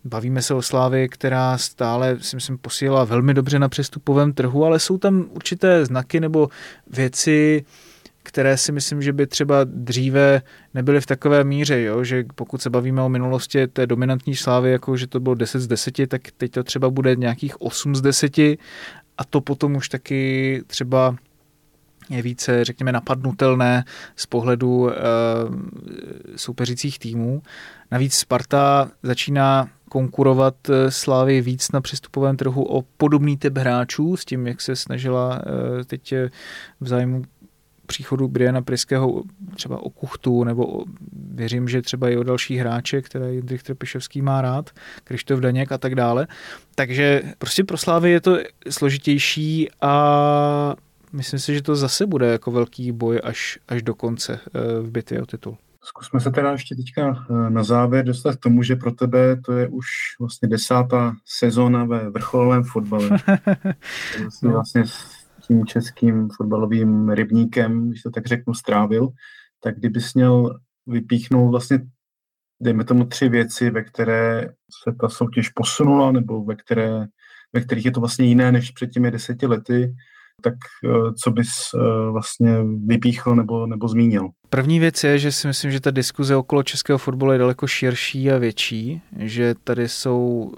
Bavíme 0.05 0.41
se 0.41 0.53
o 0.53 0.61
Slávě, 0.61 1.07
která 1.07 1.57
stále, 1.57 2.17
si 2.19 2.35
myslím, 2.35 2.57
posílala 2.57 3.03
velmi 3.03 3.33
dobře 3.33 3.59
na 3.59 3.69
přestupovém 3.69 4.33
trhu, 4.33 4.65
ale 4.65 4.79
jsou 4.79 4.97
tam 4.97 5.25
určité 5.31 5.85
znaky 5.85 6.19
nebo 6.19 6.49
věci, 6.87 7.65
které 8.23 8.57
si 8.57 8.71
myslím, 8.71 9.01
že 9.01 9.13
by 9.13 9.27
třeba 9.27 9.63
dříve 9.63 10.41
nebyly 10.73 11.01
v 11.01 11.05
takové 11.05 11.43
míře, 11.43 11.81
jo? 11.81 12.03
že 12.03 12.25
pokud 12.35 12.61
se 12.61 12.69
bavíme 12.69 13.01
o 13.01 13.09
minulosti 13.09 13.67
té 13.67 13.87
dominantní 13.87 14.35
slávy, 14.35 14.71
jako 14.71 14.97
že 14.97 15.07
to 15.07 15.19
bylo 15.19 15.35
10 15.35 15.59
z 15.59 15.67
10, 15.67 16.07
tak 16.07 16.21
teď 16.37 16.51
to 16.51 16.63
třeba 16.63 16.89
bude 16.89 17.15
nějakých 17.15 17.61
8 17.61 17.95
z 17.95 18.01
10 18.01 18.37
a 19.17 19.23
to 19.29 19.41
potom 19.41 19.75
už 19.75 19.89
taky 19.89 20.63
třeba 20.67 21.15
je 22.09 22.21
více, 22.21 22.65
řekněme, 22.65 22.91
napadnutelné 22.91 23.83
z 24.15 24.25
pohledu 24.25 24.91
e, 24.91 24.95
soupeřících 26.35 26.99
týmů. 26.99 27.41
Navíc 27.91 28.13
Sparta 28.13 28.89
začíná 29.03 29.69
konkurovat 29.89 30.55
eh, 30.69 30.91
Slávy 30.91 31.41
víc 31.41 31.71
na 31.71 31.81
přestupovém 31.81 32.37
trhu 32.37 32.63
o 32.63 32.81
podobný 32.81 33.37
typ 33.37 33.57
hráčů 33.57 34.17
s 34.17 34.25
tím, 34.25 34.47
jak 34.47 34.61
se 34.61 34.75
snažila 34.75 35.41
eh, 35.41 35.83
teď 35.83 36.13
v 36.79 36.87
zájmu 36.87 37.23
příchodu 37.85 38.27
Briana 38.27 38.61
Priského 38.61 39.23
třeba 39.55 39.83
o 39.83 39.89
Kuchtu, 39.89 40.43
nebo 40.43 40.79
o, 40.79 40.85
věřím, 41.33 41.67
že 41.67 41.81
třeba 41.81 42.09
i 42.09 42.17
o 42.17 42.23
další 42.23 42.57
hráče, 42.57 43.01
které 43.01 43.33
Jindřich 43.33 43.63
Trpišovský 43.63 44.21
má 44.21 44.41
rád, 44.41 44.69
Krištof 45.03 45.39
Daněk 45.39 45.71
a 45.71 45.77
tak 45.77 45.95
dále. 45.95 46.27
Takže 46.75 47.21
prostě 47.37 47.63
pro 47.63 47.77
Slávy 47.77 48.11
je 48.11 48.21
to 48.21 48.37
složitější 48.69 49.69
a 49.81 50.75
myslím 51.15 51.39
si, 51.39 51.53
že 51.53 51.61
to 51.61 51.75
zase 51.75 52.05
bude 52.05 52.27
jako 52.27 52.51
velký 52.51 52.91
boj 52.91 53.21
až, 53.23 53.59
až 53.67 53.83
do 53.83 53.95
konce 53.95 54.39
v 54.81 54.91
bitvě 54.91 55.21
o 55.21 55.25
titul. 55.25 55.57
Zkusme 55.87 56.19
se 56.19 56.31
teda 56.31 56.51
ještě 56.51 56.75
teďka 56.75 57.25
eh, 57.29 57.49
na 57.49 57.63
závěr 57.63 58.05
dostat 58.05 58.35
k 58.35 58.39
tomu, 58.39 58.63
že 58.63 58.75
pro 58.75 58.91
tebe 58.91 59.41
to 59.45 59.53
je 59.53 59.67
už 59.67 59.87
vlastně 60.19 60.47
desátá 60.47 61.13
sezóna 61.25 61.85
ve 61.85 62.09
vrcholovém 62.09 62.63
fotbale. 62.63 63.09
vlastně, 64.21 64.47
no. 64.47 64.53
vlastně 64.53 64.87
s 64.87 65.47
tím 65.47 65.65
českým 65.65 66.29
fotbalovým 66.29 67.09
rybníkem, 67.09 67.89
když 67.89 68.01
to 68.01 68.09
tak 68.09 68.25
řeknu, 68.25 68.53
strávil, 68.53 69.09
tak 69.59 69.77
kdybys 69.77 70.13
měl 70.13 70.59
vypíchnout 70.87 71.51
vlastně 71.51 71.79
dejme 72.61 72.83
tomu 72.83 73.05
tři 73.05 73.29
věci, 73.29 73.69
ve 73.69 73.83
které 73.83 74.53
se 74.83 74.95
ta 75.01 75.09
soutěž 75.09 75.49
posunula, 75.49 76.11
nebo 76.11 76.45
ve, 76.45 76.55
které, 76.55 77.05
ve 77.53 77.61
kterých 77.61 77.85
je 77.85 77.91
to 77.91 77.99
vlastně 77.99 78.25
jiné 78.25 78.51
než 78.51 78.71
před 78.71 78.87
těmi 78.87 79.11
deseti 79.11 79.47
lety, 79.47 79.95
tak 80.41 80.53
co 81.23 81.31
bys 81.31 81.51
vlastně 82.11 82.57
vypíchl 82.85 83.35
nebo, 83.35 83.67
nebo 83.67 83.87
zmínil? 83.87 84.29
První 84.49 84.79
věc 84.79 85.03
je, 85.03 85.19
že 85.19 85.31
si 85.31 85.47
myslím, 85.47 85.71
že 85.71 85.79
ta 85.79 85.91
diskuze 85.91 86.35
okolo 86.35 86.63
českého 86.63 86.97
fotbalu 86.97 87.31
je 87.31 87.37
daleko 87.37 87.67
širší 87.67 88.31
a 88.31 88.37
větší, 88.37 89.01
že 89.17 89.55
tady 89.63 89.89
jsou 89.89 90.51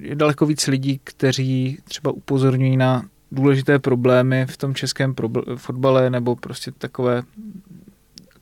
je 0.00 0.14
daleko 0.14 0.46
víc 0.46 0.66
lidí, 0.66 1.00
kteří 1.04 1.78
třeba 1.84 2.10
upozorňují 2.10 2.76
na 2.76 3.02
důležité 3.32 3.78
problémy 3.78 4.46
v 4.46 4.56
tom 4.56 4.74
českém 4.74 5.14
fotbale 5.56 6.10
nebo 6.10 6.36
prostě 6.36 6.72
takové 6.72 7.22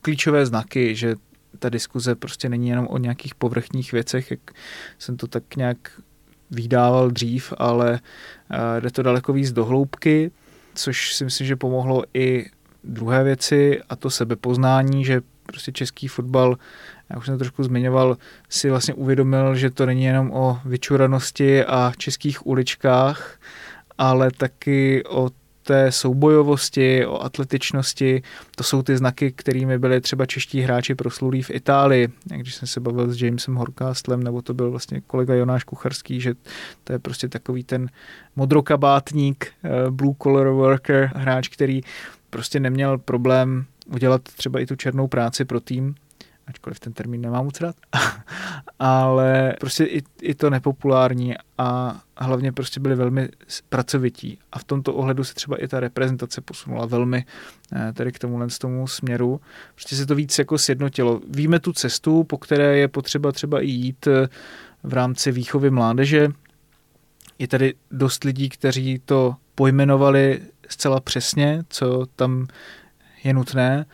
klíčové 0.01 0.45
znaky, 0.45 0.95
že 0.95 1.15
ta 1.59 1.69
diskuze 1.69 2.15
prostě 2.15 2.49
není 2.49 2.69
jenom 2.69 2.87
o 2.87 2.97
nějakých 2.97 3.35
povrchních 3.35 3.91
věcech, 3.91 4.31
jak 4.31 4.39
jsem 4.99 5.17
to 5.17 5.27
tak 5.27 5.55
nějak 5.55 5.77
vydával 6.51 7.11
dřív, 7.11 7.53
ale 7.57 7.99
eh, 8.51 8.81
jde 8.81 8.91
to 8.91 9.03
daleko 9.03 9.33
víc 9.33 9.51
do 9.51 9.65
hloubky, 9.65 10.31
což 10.75 11.15
si 11.15 11.23
myslím, 11.23 11.47
že 11.47 11.55
pomohlo 11.55 12.03
i 12.13 12.45
druhé 12.83 13.23
věci 13.23 13.81
a 13.89 13.95
to 13.95 14.09
sebepoznání, 14.09 15.05
že 15.05 15.21
prostě 15.45 15.71
český 15.71 16.07
fotbal, 16.07 16.57
já 17.09 17.17
už 17.17 17.25
jsem 17.25 17.35
to 17.35 17.39
trošku 17.39 17.63
zmiňoval, 17.63 18.17
si 18.49 18.69
vlastně 18.69 18.93
uvědomil, 18.93 19.55
že 19.55 19.69
to 19.69 19.85
není 19.85 20.03
jenom 20.03 20.31
o 20.31 20.59
vyčuranosti 20.65 21.63
a 21.63 21.91
českých 21.97 22.47
uličkách, 22.47 23.39
ale 23.97 24.31
taky 24.37 25.03
o 25.09 25.29
té 25.67 25.91
soubojovosti, 25.91 27.05
o 27.05 27.21
atletičnosti. 27.21 28.21
To 28.55 28.63
jsou 28.63 28.81
ty 28.81 28.97
znaky, 28.97 29.31
kterými 29.31 29.79
byli 29.79 30.01
třeba 30.01 30.25
čeští 30.25 30.61
hráči 30.61 30.95
proslulí 30.95 31.43
v 31.43 31.49
Itálii. 31.49 32.07
Když 32.23 32.55
jsem 32.55 32.67
se 32.67 32.79
bavil 32.79 33.13
s 33.13 33.21
Jamesem 33.21 33.55
Horkastlem, 33.55 34.23
nebo 34.23 34.41
to 34.41 34.53
byl 34.53 34.71
vlastně 34.71 35.01
kolega 35.01 35.35
Jonáš 35.35 35.63
Kucharský, 35.63 36.21
že 36.21 36.33
to 36.83 36.93
je 36.93 36.99
prostě 36.99 37.29
takový 37.29 37.63
ten 37.63 37.89
modrokabátník, 38.35 39.47
eh, 39.63 39.91
blue 39.91 40.15
collar 40.23 40.47
worker, 40.47 41.11
hráč, 41.15 41.47
který 41.47 41.81
prostě 42.29 42.59
neměl 42.59 42.97
problém 42.97 43.65
udělat 43.93 44.21
třeba 44.21 44.59
i 44.59 44.65
tu 44.65 44.75
černou 44.75 45.07
práci 45.07 45.45
pro 45.45 45.59
tým, 45.59 45.95
ačkoliv 46.47 46.79
ten 46.79 46.93
termín 46.93 47.21
nemám 47.21 47.45
moc 47.45 47.61
rád, 47.61 47.75
ale 48.79 49.55
prostě 49.59 49.83
i, 49.83 50.01
i 50.21 50.35
to 50.35 50.49
nepopulární 50.49 51.35
a 51.57 52.01
hlavně 52.17 52.51
prostě 52.51 52.79
byli 52.79 52.95
velmi 52.95 53.29
pracovití 53.69 54.39
a 54.51 54.59
v 54.59 54.63
tomto 54.63 54.93
ohledu 54.93 55.23
se 55.23 55.33
třeba 55.33 55.63
i 55.63 55.67
ta 55.67 55.79
reprezentace 55.79 56.41
posunula 56.41 56.85
velmi 56.85 57.25
eh, 57.75 57.93
tedy 57.93 58.11
k 58.11 58.19
tomu 58.19 58.49
z 58.49 58.59
tomu 58.59 58.87
směru. 58.87 59.41
Prostě 59.75 59.95
se 59.95 60.05
to 60.05 60.15
víc 60.15 60.39
jako 60.39 60.57
sjednotilo. 60.57 61.21
Víme 61.29 61.59
tu 61.59 61.73
cestu, 61.73 62.23
po 62.23 62.37
které 62.37 62.77
je 62.77 62.87
potřeba 62.87 63.31
třeba 63.31 63.61
i 63.61 63.67
jít 63.67 64.07
eh, 64.07 64.27
v 64.83 64.93
rámci 64.93 65.31
výchovy 65.31 65.69
mládeže. 65.69 66.27
Je 67.39 67.47
tady 67.47 67.73
dost 67.91 68.23
lidí, 68.23 68.49
kteří 68.49 69.01
to 69.05 69.35
pojmenovali 69.55 70.41
zcela 70.69 70.99
přesně, 70.99 71.63
co 71.69 72.05
tam 72.15 72.47
je 73.23 73.33
nutné 73.33 73.85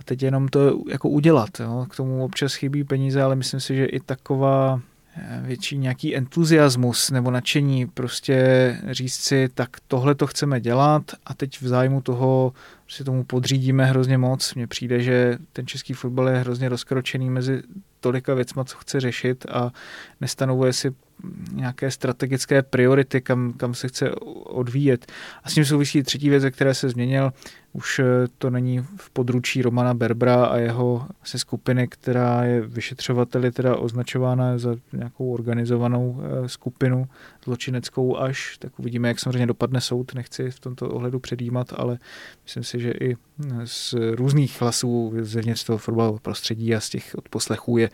a 0.00 0.04
teď 0.04 0.22
jenom 0.22 0.48
to 0.48 0.78
jako 0.90 1.08
udělat. 1.08 1.60
Jo. 1.60 1.86
K 1.90 1.96
tomu 1.96 2.24
občas 2.24 2.54
chybí 2.54 2.84
peníze, 2.84 3.22
ale 3.22 3.36
myslím 3.36 3.60
si, 3.60 3.76
že 3.76 3.84
i 3.84 4.00
taková 4.00 4.80
eh, 5.16 5.40
větší 5.42 5.78
nějaký 5.78 6.16
entuziasmus 6.16 7.10
nebo 7.10 7.30
nadšení, 7.30 7.86
prostě 7.86 8.76
říct 8.90 9.14
si, 9.14 9.48
tak 9.54 9.70
tohle 9.88 10.14
to 10.14 10.26
chceme 10.26 10.60
dělat 10.60 11.02
a 11.26 11.34
teď 11.34 11.60
v 11.60 11.66
zájmu 11.68 12.00
toho 12.00 12.52
si 12.88 13.04
tomu 13.04 13.24
podřídíme 13.24 13.84
hrozně 13.84 14.18
moc. 14.18 14.54
Mně 14.54 14.66
přijde, 14.66 15.02
že 15.02 15.38
ten 15.52 15.66
český 15.66 15.92
fotbal 15.92 16.28
je 16.28 16.38
hrozně 16.38 16.68
rozkročený 16.68 17.30
mezi 17.30 17.62
tolika 18.00 18.34
věcma, 18.34 18.64
co 18.64 18.76
chce 18.76 19.00
řešit 19.00 19.46
a 19.52 19.70
nestanovuje 20.20 20.72
si 20.72 20.92
nějaké 21.52 21.90
strategické 21.90 22.62
priority, 22.62 23.20
kam, 23.20 23.52
kam 23.52 23.74
se 23.74 23.88
chce 23.88 24.10
odvíjet. 24.44 25.12
A 25.44 25.50
s 25.50 25.54
tím 25.54 25.64
souvisí 25.64 26.02
třetí 26.02 26.28
věc, 26.28 26.42
ze 26.42 26.50
které 26.50 26.74
se 26.74 26.88
změnil. 26.88 27.32
Už 27.72 27.98
eh, 27.98 28.04
to 28.38 28.50
není 28.50 28.80
v 28.96 29.10
područí 29.10 29.62
Romana 29.62 29.94
Berbra 29.94 30.44
a 30.44 30.56
jeho 30.56 31.06
se 31.24 31.38
skupiny, 31.38 31.88
která 31.88 32.44
je 32.44 32.60
vyšetřovateli 32.60 33.52
teda 33.52 33.76
označována 33.76 34.58
za 34.58 34.76
nějakou 34.92 35.32
organizovanou 35.32 36.20
eh, 36.22 36.48
skupinu 36.48 37.08
zločineckou 37.44 38.16
až, 38.16 38.56
tak 38.58 38.78
uvidíme, 38.78 39.08
jak 39.08 39.20
samozřejmě 39.20 39.46
dopadne 39.46 39.80
soud. 39.80 40.14
Nechci 40.14 40.50
v 40.50 40.60
tomto 40.60 40.90
ohledu 40.90 41.18
předjímat, 41.20 41.72
ale 41.76 41.98
myslím 42.44 42.64
si, 42.64 42.80
že 42.80 42.90
i 42.90 43.16
z 43.64 43.94
různých 44.14 44.60
hlasů 44.60 45.12
zevnitř 45.20 45.64
toho 45.64 45.78
fotbalového 45.78 46.18
prostředí 46.18 46.74
a 46.74 46.80
z 46.80 46.88
těch 46.88 47.14
odposlechů 47.14 47.78
je 47.78 47.90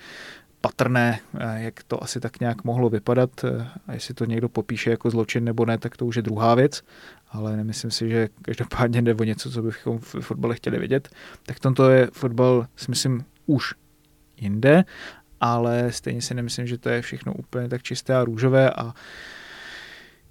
patrné, 0.61 1.21
eh, 1.39 1.63
jak 1.63 1.83
to 1.83 2.03
asi 2.03 2.21
tak 2.21 2.41
nějak 2.41 2.65
mohlo 2.65 2.91
vypadat. 2.91 3.45
Eh, 3.45 3.69
a 3.87 3.93
jestli 3.93 4.15
to 4.15 4.25
někdo 4.25 4.49
popíše 4.49 4.91
jako 4.91 5.11
zločin 5.11 5.45
nebo 5.45 5.67
ne, 5.67 5.79
tak 5.79 5.97
to 5.97 6.07
už 6.07 6.17
je 6.17 6.23
druhá 6.23 6.55
věc. 6.55 6.83
Ale 7.29 7.57
nemyslím 7.57 7.91
si, 7.91 8.11
že 8.11 8.29
každopádně 8.43 9.03
jde 9.03 9.15
o 9.15 9.25
něco, 9.25 9.51
co 9.51 9.63
bychom 9.63 9.99
v 9.99 10.17
fotbale 10.21 10.55
chtěli 10.55 10.79
vidět. 10.79 11.09
Tak 11.47 11.61
tomto 11.61 11.91
je 11.91 12.09
fotbal, 12.13 12.67
si 12.77 12.87
myslím, 12.89 13.25
už 13.47 13.75
jinde, 14.37 14.85
ale 15.41 15.93
stejně 15.93 16.23
si 16.23 16.35
nemyslím, 16.35 16.67
že 16.67 16.79
to 16.79 16.89
je 16.89 17.03
všechno 17.03 17.35
úplně 17.35 17.69
tak 17.69 17.83
čisté 17.83 18.17
a 18.17 18.25
růžové 18.25 18.71
a 18.71 18.95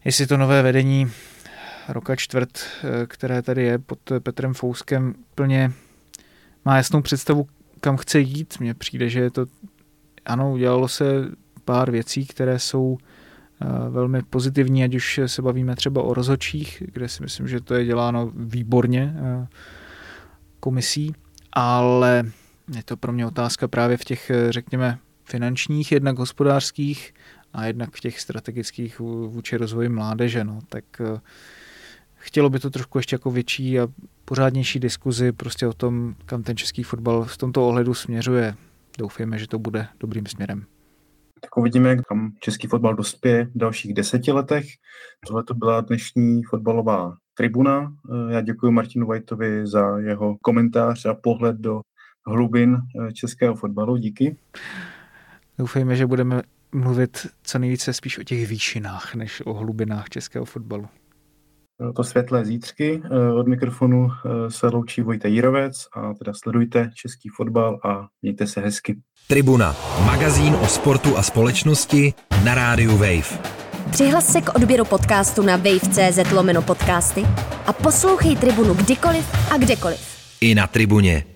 jestli 0.06 0.28
to 0.28 0.38
nové 0.38 0.62
vedení 0.62 1.12
roka 1.88 2.16
čtvrt, 2.16 2.60
eh, 2.60 3.08
které 3.08 3.42
tady 3.42 3.64
je 3.64 3.80
pod 3.80 4.00
Petrem 4.20 4.54
Fouskem, 4.54 5.16
plně 5.36 5.72
má 6.66 6.78
jasnou 6.78 7.02
představu, 7.02 7.48
kam 7.82 7.98
chce 7.98 8.20
jít. 8.20 8.60
Mně 8.60 8.74
přijde, 8.74 9.10
že 9.10 9.20
je 9.20 9.32
to 9.32 9.46
ano, 10.26 10.52
udělalo 10.52 10.88
se 10.88 11.06
pár 11.66 11.92
věcí, 11.92 12.26
které 12.26 12.60
jsou 12.60 12.98
eh, 13.62 13.66
velmi 13.90 14.22
pozitivní, 14.22 14.84
ať 14.84 14.96
už 14.96 15.20
se 15.26 15.42
bavíme 15.42 15.76
třeba 15.76 16.02
o 16.02 16.14
rozhodčích, 16.14 16.84
kde 16.86 17.10
si 17.10 17.24
myslím, 17.24 17.48
že 17.48 17.62
to 17.62 17.74
je 17.74 17.86
děláno 17.86 18.32
výborně 18.36 19.16
eh, 19.18 19.48
komisí, 20.60 21.14
ale 21.54 22.24
je 22.76 22.84
to 22.84 22.98
pro 22.98 23.12
mě 23.12 23.26
otázka 23.26 23.68
právě 23.68 23.98
v 23.98 24.04
těch, 24.04 24.30
eh, 24.30 24.52
řekněme, 24.52 24.98
finančních, 25.24 25.92
jednak 25.92 26.18
hospodářských 26.18 27.14
a 27.54 27.66
jednak 27.66 27.96
v 27.96 28.00
těch 28.00 28.20
strategických 28.20 29.00
vůči 29.00 29.58
rozvoji 29.58 29.90
mládeže. 29.90 30.44
No. 30.44 30.60
Tak 30.70 30.84
chtělo 32.16 32.50
by 32.50 32.60
to 32.60 32.70
trošku 32.70 32.98
ještě 32.98 33.14
jako 33.14 33.32
větší 33.32 33.80
a 33.80 33.88
pořádnější 34.26 34.80
diskuzi 34.80 35.32
prostě 35.32 35.68
o 35.68 35.74
tom, 35.74 36.16
kam 36.26 36.44
ten 36.44 36.58
český 36.58 36.84
fotbal 36.84 37.24
v 37.24 37.38
tomto 37.38 37.68
ohledu 37.68 37.94
směřuje 37.94 38.56
doufejme, 38.98 39.38
že 39.38 39.48
to 39.48 39.60
bude 39.60 39.88
dobrým 40.00 40.26
směrem. 40.26 40.66
Tak 41.42 41.58
uvidíme, 41.58 41.96
kam 41.98 42.32
český 42.40 42.68
fotbal 42.68 42.96
dospěje 42.96 43.46
v 43.46 43.58
dalších 43.58 43.94
deseti 43.94 44.32
letech. 44.32 44.66
Tohle 45.28 45.44
to 45.44 45.54
byla 45.54 45.82
dnešní 45.82 46.44
fotbalová 46.44 47.16
tribuna. 47.34 47.94
Já 48.30 48.42
děkuji 48.42 48.72
Martinu 48.72 49.08
Vajtovi 49.08 49.68
za 49.68 49.98
jeho 49.98 50.38
komentář 50.42 51.06
a 51.06 51.14
pohled 51.14 51.56
do 51.56 51.82
hlubin 52.28 52.78
eh, 52.78 53.14
českého 53.14 53.56
fotbalu. 53.56 53.98
Díky. 53.98 54.38
Doufejme, 55.58 55.96
že 55.96 56.06
budeme 56.06 56.42
mluvit 56.72 57.28
co 57.44 57.60
nejvíce 57.60 57.94
spíš 57.94 58.18
o 58.20 58.24
těch 58.24 58.48
výšinách, 58.48 59.16
než 59.16 59.42
o 59.46 59.54
hlubinách 59.54 60.10
českého 60.10 60.46
fotbalu. 60.46 60.88
Eh, 61.82 61.94
to 61.94 62.04
světlé 62.04 62.46
zítřky. 62.46 63.02
Eh, 63.06 63.34
od 63.34 63.48
mikrofonu 63.48 64.08
eh, 64.08 64.52
se 64.52 64.68
loučí 64.68 65.02
Vojta 65.02 65.28
Jírovec 65.28 65.88
a 65.96 66.14
teda 66.14 66.34
sledujte 66.34 66.90
český 66.94 67.30
fotbal 67.30 67.80
a 67.84 68.08
mějte 68.22 68.48
se 68.48 68.62
hezky. 68.62 68.98
Tribuna, 69.28 69.76
magazín 70.06 70.56
o 70.56 70.68
sportu 70.68 71.18
a 71.18 71.24
společnosti 71.24 72.14
na 72.44 72.56
rádiu 72.56 72.92
Wave. 72.92 73.40
Přihlas 73.92 74.32
se 74.32 74.42
k 74.42 74.56
odběru 74.56 74.86
podcastu 74.86 75.44
na 75.44 75.58
wave.cz 75.58 76.32
lomeno 76.32 76.62
podcasty 76.62 77.24
a 77.66 77.74
poslouchej 77.74 78.36
Tribunu 78.36 78.74
kdykoliv 78.74 79.52
a 79.52 79.58
kdekoliv. 79.58 80.00
I 80.42 80.56
na 80.56 80.68
Tribuně. 80.68 81.35